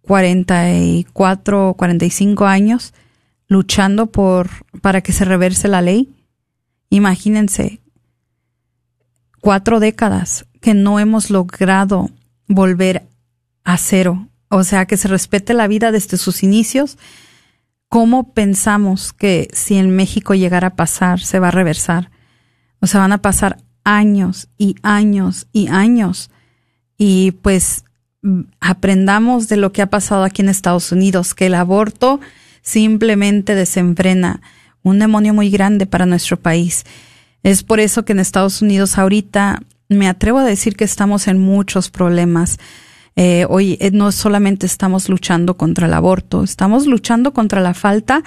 [0.01, 2.93] 44 o 45 años
[3.47, 4.49] luchando por
[4.81, 6.09] para que se reverse la ley.
[6.89, 7.79] Imagínense
[9.39, 12.09] cuatro décadas que no hemos logrado
[12.53, 13.07] volver
[13.63, 16.97] a cero, o sea, que se respete la vida desde sus inicios.
[17.89, 22.11] ¿Cómo pensamos que si en México llegara a pasar, se va a reversar?
[22.79, 26.29] O sea, van a pasar años y años y años.
[26.97, 27.85] Y pues
[28.59, 32.19] aprendamos de lo que ha pasado aquí en Estados Unidos, que el aborto
[32.61, 34.41] simplemente desenfrena
[34.81, 36.83] un demonio muy grande para nuestro país.
[37.41, 39.61] Es por eso que en Estados Unidos ahorita
[39.97, 42.59] me atrevo a decir que estamos en muchos problemas.
[43.15, 48.23] Eh, hoy eh, no solamente estamos luchando contra el aborto, estamos luchando contra la falta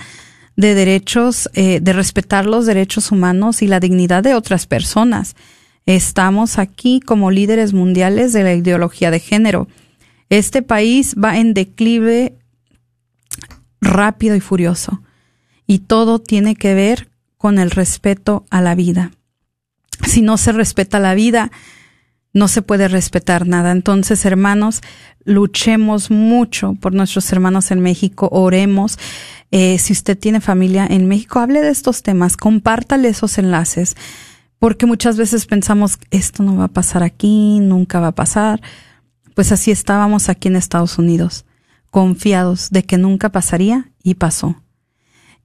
[0.56, 5.36] de derechos, eh, de respetar los derechos humanos y la dignidad de otras personas.
[5.86, 9.68] Estamos aquí como líderes mundiales de la ideología de género.
[10.30, 12.34] Este país va en declive
[13.80, 15.02] rápido y furioso.
[15.66, 19.12] Y todo tiene que ver con el respeto a la vida.
[20.04, 21.50] Si no se respeta la vida,
[22.32, 23.72] no se puede respetar nada.
[23.72, 24.82] Entonces, hermanos,
[25.24, 28.98] luchemos mucho por nuestros hermanos en México, oremos.
[29.50, 33.96] Eh, si usted tiene familia en México, hable de estos temas, compártale esos enlaces,
[34.58, 38.60] porque muchas veces pensamos, esto no va a pasar aquí, nunca va a pasar.
[39.34, 41.46] Pues así estábamos aquí en Estados Unidos
[41.90, 44.62] confiados de que nunca pasaría y pasó.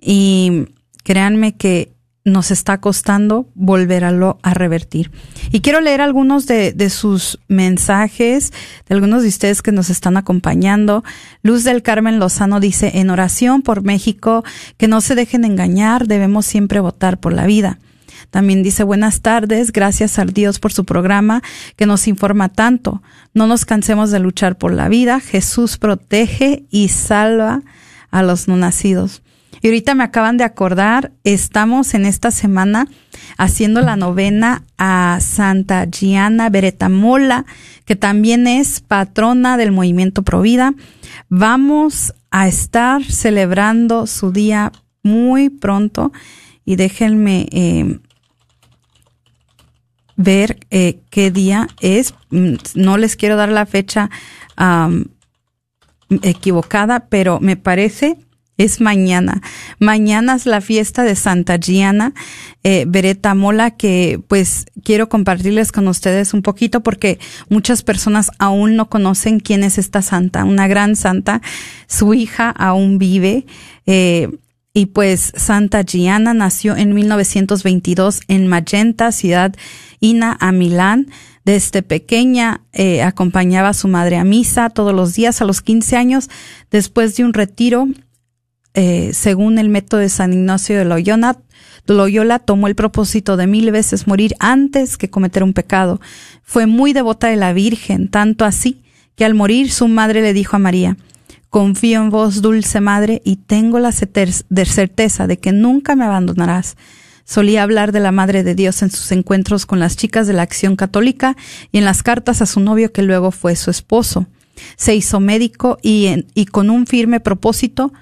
[0.02, 0.66] Y
[1.06, 1.94] créanme que
[2.24, 5.12] nos está costando volverlo a revertir.
[5.52, 8.54] Y quiero leer algunos de, de, sus mensajes,
[8.88, 11.04] de algunos de ustedes que nos están acompañando.
[11.42, 14.44] Luz del Carmen Lozano dice, en oración por México,
[14.78, 17.80] que no se dejen engañar, debemos siempre votar por la vida.
[18.30, 21.42] También dice buenas tardes, gracias a Dios por su programa
[21.76, 23.02] que nos informa tanto.
[23.34, 25.20] No nos cansemos de luchar por la vida.
[25.20, 27.62] Jesús protege y salva
[28.10, 29.22] a los no nacidos.
[29.62, 32.88] Y ahorita me acaban de acordar, estamos en esta semana
[33.38, 37.46] haciendo la novena a Santa Gianna Beretamola,
[37.86, 40.74] que también es patrona del movimiento Provida.
[41.30, 44.72] Vamos a estar celebrando su día
[45.04, 46.12] muy pronto
[46.66, 48.00] y déjenme eh,
[50.16, 52.16] ver eh, qué día es.
[52.32, 54.10] Mm, no les quiero dar la fecha
[56.24, 58.18] equivocada, pero me parece
[58.64, 59.42] es mañana.
[59.80, 62.14] Mañana es la fiesta de Santa Gianna
[62.64, 68.76] eh, Beretta Mola, que pues quiero compartirles con ustedes un poquito porque muchas personas aún
[68.76, 71.42] no conocen quién es esta santa, una gran santa.
[71.88, 73.46] Su hija aún vive.
[73.86, 74.30] Eh,
[74.74, 79.54] y pues Santa Gianna nació en 1922 en Magenta, ciudad
[80.00, 81.08] Ina a Milán.
[81.44, 85.98] Desde pequeña eh, acompañaba a su madre a misa todos los días a los 15
[85.98, 86.30] años.
[86.70, 87.88] Después de un retiro,
[88.74, 91.38] eh, según el método de San Ignacio de Loyola,
[91.88, 96.00] Loyola tomó el propósito de mil veces morir antes que cometer un pecado.
[96.44, 98.82] Fue muy devota de la Virgen, tanto así
[99.16, 100.98] que al morir su madre le dijo a María,
[101.50, 106.78] Confío en vos, dulce madre, y tengo la certeza de que nunca me abandonarás.
[107.26, 110.42] Solía hablar de la Madre de Dios en sus encuentros con las chicas de la
[110.44, 111.36] Acción Católica
[111.72, 114.28] y en las cartas a su novio que luego fue su esposo.
[114.76, 117.94] Se hizo médico y, y con un firme propósito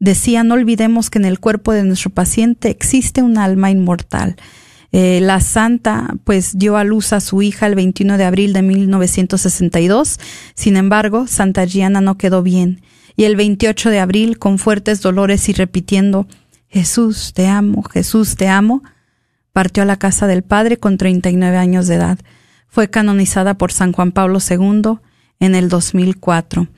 [0.00, 4.36] decía no olvidemos que en el cuerpo de nuestro paciente existe un alma inmortal.
[4.92, 8.62] Eh, la santa pues dio a luz a su hija el 21 de abril de
[8.62, 10.18] 1962.
[10.54, 12.82] Sin embargo, Santa Gianna no quedó bien.
[13.16, 16.26] Y el 28 de abril, con fuertes dolores y repitiendo,
[16.68, 18.82] Jesús, te amo, Jesús, te amo,
[19.52, 22.18] partió a la casa del Padre con 39 años de edad.
[22.68, 24.98] Fue canonizada por San Juan Pablo II
[25.40, 26.68] en el 2004.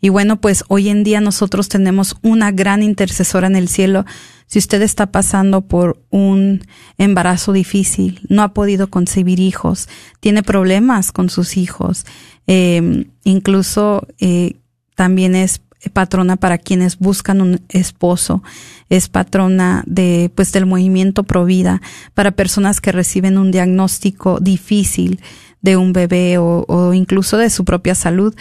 [0.00, 4.04] Y bueno, pues hoy en día nosotros tenemos una gran intercesora en el cielo.
[4.46, 6.64] Si usted está pasando por un
[6.98, 9.88] embarazo difícil, no ha podido concebir hijos,
[10.20, 12.06] tiene problemas con sus hijos,
[12.46, 14.54] eh, incluso eh,
[14.94, 15.60] también es
[15.92, 18.42] patrona para quienes buscan un esposo,
[18.88, 21.80] es patrona de pues del movimiento Provida
[22.14, 25.20] para personas que reciben un diagnóstico difícil
[25.60, 28.34] de un bebé o, o incluso de su propia salud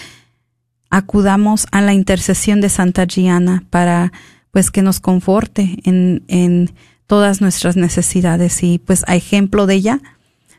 [0.90, 4.12] acudamos a la intercesión de Santa Gianna para
[4.52, 6.72] pues que nos conforte en, en
[7.06, 10.02] todas nuestras necesidades y pues a ejemplo de ella,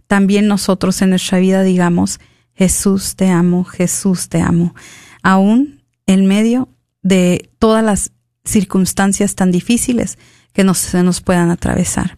[0.07, 2.21] también nosotros en nuestra vida digamos,
[2.55, 4.75] Jesús te amo, Jesús te amo,
[5.23, 6.69] aún en medio
[7.03, 8.13] de todas las
[8.45, 10.19] circunstancias tan difíciles
[10.53, 12.18] que nos, se nos puedan atravesar.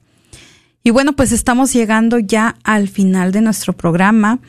[0.82, 4.40] Y bueno, pues estamos llegando ya al final de nuestro programa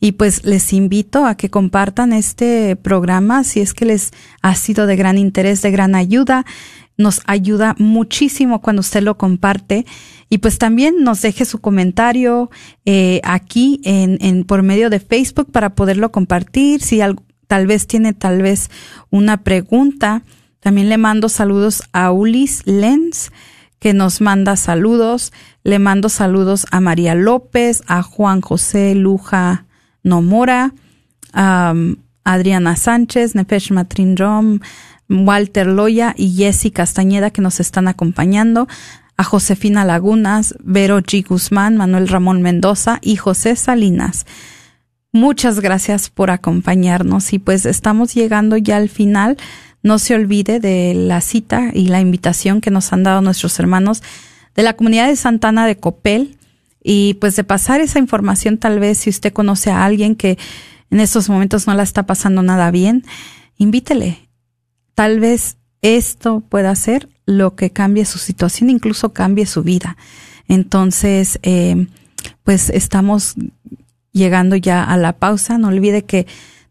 [0.00, 4.12] y pues les invito a que compartan este programa si es que les
[4.42, 6.44] ha sido de gran interés, de gran ayuda.
[6.96, 9.86] Nos ayuda muchísimo cuando usted lo comparte
[10.28, 12.50] y pues también nos deje su comentario
[12.84, 16.82] eh, aquí en, en, por medio de Facebook para poderlo compartir.
[16.82, 17.00] Si
[17.46, 18.70] tal vez tiene tal vez
[19.10, 20.22] una pregunta,
[20.58, 23.30] también le mando saludos a Ulis Lenz
[23.78, 25.32] que nos manda saludos.
[25.62, 29.66] Le mando saludos a María López, a Juan José Luja
[30.02, 30.72] Nomora,
[31.32, 31.74] a
[32.24, 34.60] Adriana Sánchez, Nefesh Matrin Rom,
[35.08, 38.66] Walter Loya y Jessy Castañeda que nos están acompañando,
[39.16, 41.26] a Josefina Lagunas, Vero G.
[41.26, 44.26] Guzmán, Manuel Ramón Mendoza y José Salinas.
[45.12, 49.38] Muchas gracias por acompañarnos y pues estamos llegando ya al final
[49.86, 54.02] no se olvide de la cita y la invitación que nos han dado nuestros hermanos
[54.56, 56.36] de la comunidad de Santana de Copel
[56.82, 60.38] y pues de pasar esa información tal vez si usted conoce a alguien que
[60.90, 63.04] en estos momentos no la está pasando nada bien,
[63.58, 64.28] invítele.
[64.96, 69.96] Tal vez esto pueda ser lo que cambie su situación, incluso cambie su vida.
[70.48, 71.86] Entonces, eh,
[72.42, 73.34] pues estamos
[74.10, 75.58] llegando ya a la pausa.
[75.58, 76.26] No olvide que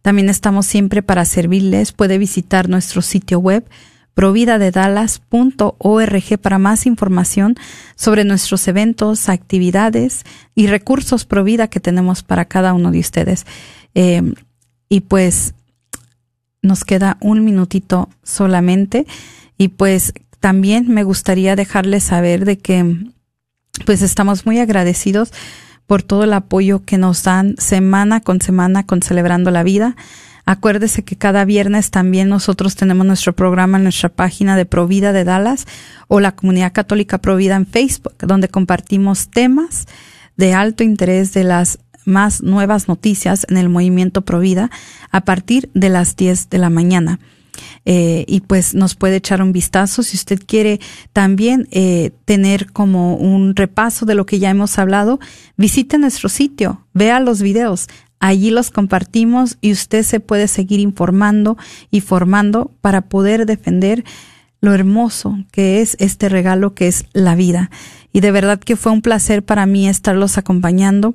[0.05, 1.91] también estamos siempre para servirles.
[1.91, 3.67] Puede visitar nuestro sitio web
[4.13, 7.55] providadedallas.org para más información
[7.95, 13.47] sobre nuestros eventos, actividades y recursos Provida que tenemos para cada uno de ustedes.
[13.95, 14.21] Eh,
[14.89, 15.55] y pues
[16.61, 19.07] nos queda un minutito solamente
[19.57, 22.95] y pues también me gustaría dejarles saber de que
[23.87, 25.33] pues estamos muy agradecidos
[25.87, 29.95] por todo el apoyo que nos dan semana con semana con Celebrando la Vida.
[30.45, 35.23] Acuérdese que cada viernes también nosotros tenemos nuestro programa en nuestra página de Provida de
[35.23, 35.65] Dallas
[36.07, 39.87] o la Comunidad Católica Provida en Facebook, donde compartimos temas
[40.37, 44.69] de alto interés de las más nuevas noticias en el movimiento Provida
[45.11, 47.19] a partir de las 10 de la mañana.
[47.85, 50.03] Eh, y pues nos puede echar un vistazo.
[50.03, 50.79] Si usted quiere
[51.13, 55.19] también eh, tener como un repaso de lo que ya hemos hablado
[55.57, 57.87] visite nuestro sitio vea los videos.
[58.19, 61.57] Allí los compartimos y usted se puede seguir informando
[61.91, 64.03] y formando para poder defender
[64.61, 67.69] lo hermoso que es este regalo que es la vida.
[68.11, 71.13] Y de verdad que fue un placer para mí estarlos acompañando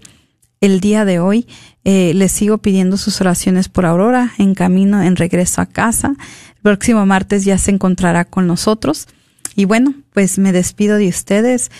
[0.60, 1.46] el día de hoy.
[1.84, 6.14] Eh, les sigo pidiendo sus oraciones por Aurora en camino, en regreso a casa.
[6.56, 9.08] El próximo martes ya se encontrará con nosotros.
[9.56, 11.70] Y bueno, pues me despido de ustedes.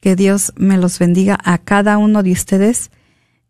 [0.00, 2.90] Que Dios me los bendiga a cada uno de ustedes.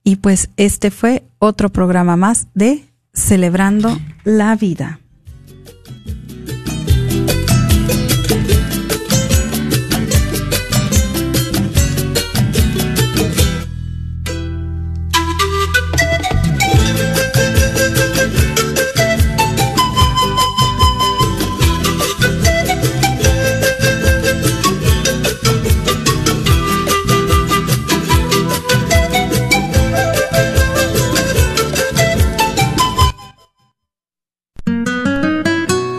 [0.02, 5.00] Y pues este fue otro programa más de Celebrando la Vida.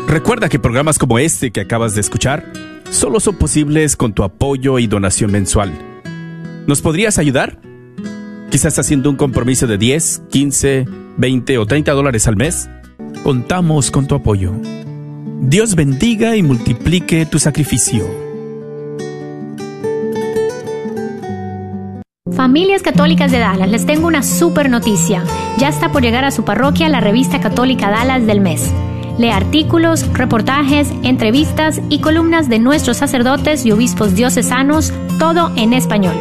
[0.09, 2.43] Recuerda que programas como este que acabas de escuchar
[2.89, 5.71] solo son posibles con tu apoyo y donación mensual.
[6.65, 7.59] ¿Nos podrías ayudar?
[8.49, 12.71] Quizás haciendo un compromiso de 10, 15, 20 o 30 dólares al mes.
[13.21, 14.53] Contamos con tu apoyo.
[15.41, 18.03] Dios bendiga y multiplique tu sacrificio.
[22.35, 25.23] Familias Católicas de Dallas, les tengo una super noticia.
[25.59, 28.73] Ya está por llegar a su parroquia la revista católica Dallas del mes.
[29.19, 36.15] Lee artículos, reportajes, entrevistas y columnas de nuestros sacerdotes y obispos diocesanos, todo en español.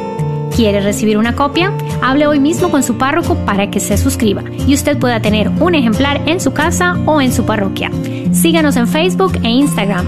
[0.55, 1.73] ¿Quiere recibir una copia?
[2.03, 5.77] Hable hoy mismo con su párroco para que se suscriba y usted pueda tener un
[5.77, 7.93] ejemplar en su casa o en su parroquia.
[8.33, 10.05] Síganos en Facebook e Instagram.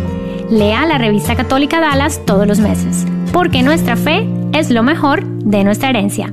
[0.50, 5.62] Lea la revista católica Dallas todos los meses, porque nuestra fe es lo mejor de
[5.62, 6.32] nuestra herencia.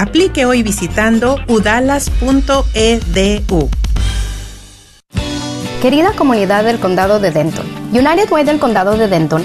[0.00, 2.08] Aplique hoy visitando udalas.edu.
[5.82, 9.44] Querida comunidad del Condado de Denton, United Way del Condado de Denton,